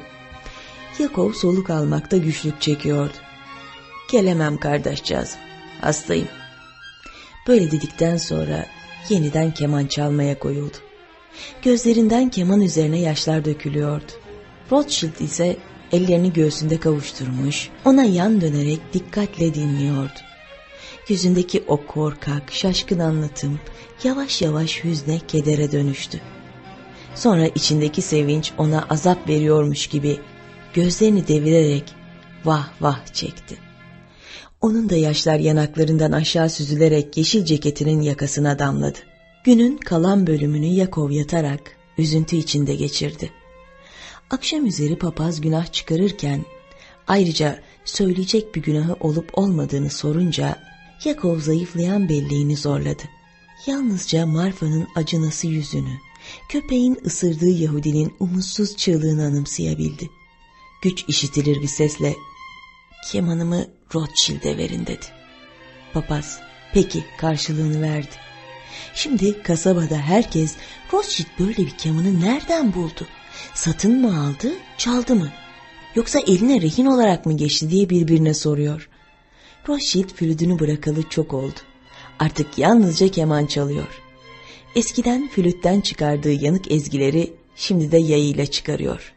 [0.98, 3.16] Yakov soluk almakta güçlük çekiyordu.
[4.12, 5.40] Gelemem kardeşcağızım.
[5.80, 6.28] Hastayım.
[7.48, 8.66] Böyle dedikten sonra
[9.08, 10.76] yeniden keman çalmaya koyuldu.
[11.62, 14.12] Gözlerinden keman üzerine yaşlar dökülüyordu.
[14.72, 15.56] Rothschild ise
[15.92, 20.18] ellerini göğsünde kavuşturmuş, ona yan dönerek dikkatle dinliyordu.
[21.08, 23.60] Yüzündeki o korkak, şaşkın anlatım
[24.04, 26.20] yavaş yavaş hüzne, kedere dönüştü.
[27.14, 30.20] Sonra içindeki sevinç ona azap veriyormuş gibi
[30.74, 31.84] gözlerini devirerek
[32.44, 33.65] vah vah çekti.
[34.60, 38.98] Onun da yaşlar yanaklarından aşağı süzülerek yeşil ceketinin yakasına damladı.
[39.44, 41.60] Günün kalan bölümünü Yakov yatarak
[41.98, 43.30] üzüntü içinde geçirdi.
[44.30, 46.44] Akşam üzeri papaz günah çıkarırken
[47.06, 50.58] ayrıca söyleyecek bir günahı olup olmadığını sorunca
[51.04, 53.02] Yakov zayıflayan belleğini zorladı.
[53.66, 55.98] Yalnızca Marfa'nın acınası yüzünü,
[56.48, 60.10] köpeğin ısırdığı Yahudinin umutsuz çığlığını anımsayabildi.
[60.82, 62.14] Güç işitilir bir sesle
[63.12, 65.06] kemanımı Rothschild'e verin dedi.
[65.92, 66.40] Papaz
[66.72, 68.26] peki karşılığını verdi.
[68.94, 70.56] Şimdi kasabada herkes
[70.92, 73.06] Rothschild böyle bir kemanı nereden buldu?
[73.54, 75.32] Satın mı aldı, çaldı mı?
[75.94, 78.88] Yoksa eline rehin olarak mı geçti diye birbirine soruyor.
[79.68, 81.58] Rothschild flütünü bırakalı çok oldu.
[82.18, 84.02] Artık yalnızca keman çalıyor.
[84.74, 89.15] Eskiden flütten çıkardığı yanık ezgileri şimdi de yayıyla çıkarıyor.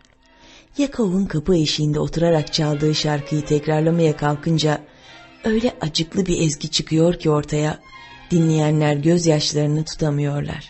[0.79, 4.81] Yakov'un kapı eşiğinde oturarak çaldığı şarkıyı tekrarlamaya kalkınca
[5.43, 7.79] öyle acıklı bir ezgi çıkıyor ki ortaya
[8.31, 10.69] dinleyenler gözyaşlarını tutamıyorlar.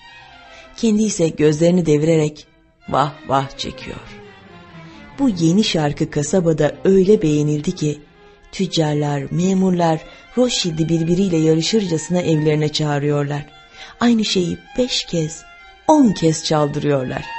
[0.77, 2.47] Kendi ise gözlerini devirerek
[2.89, 4.19] vah vah çekiyor.
[5.19, 8.01] Bu yeni şarkı kasabada öyle beğenildi ki
[8.51, 9.99] Tüccarlar, memurlar
[10.37, 13.45] Rothschild'i birbiriyle yarışırcasına evlerine çağırıyorlar.
[13.99, 15.41] Aynı şeyi beş kez,
[15.87, 17.38] on kez çaldırıyorlar.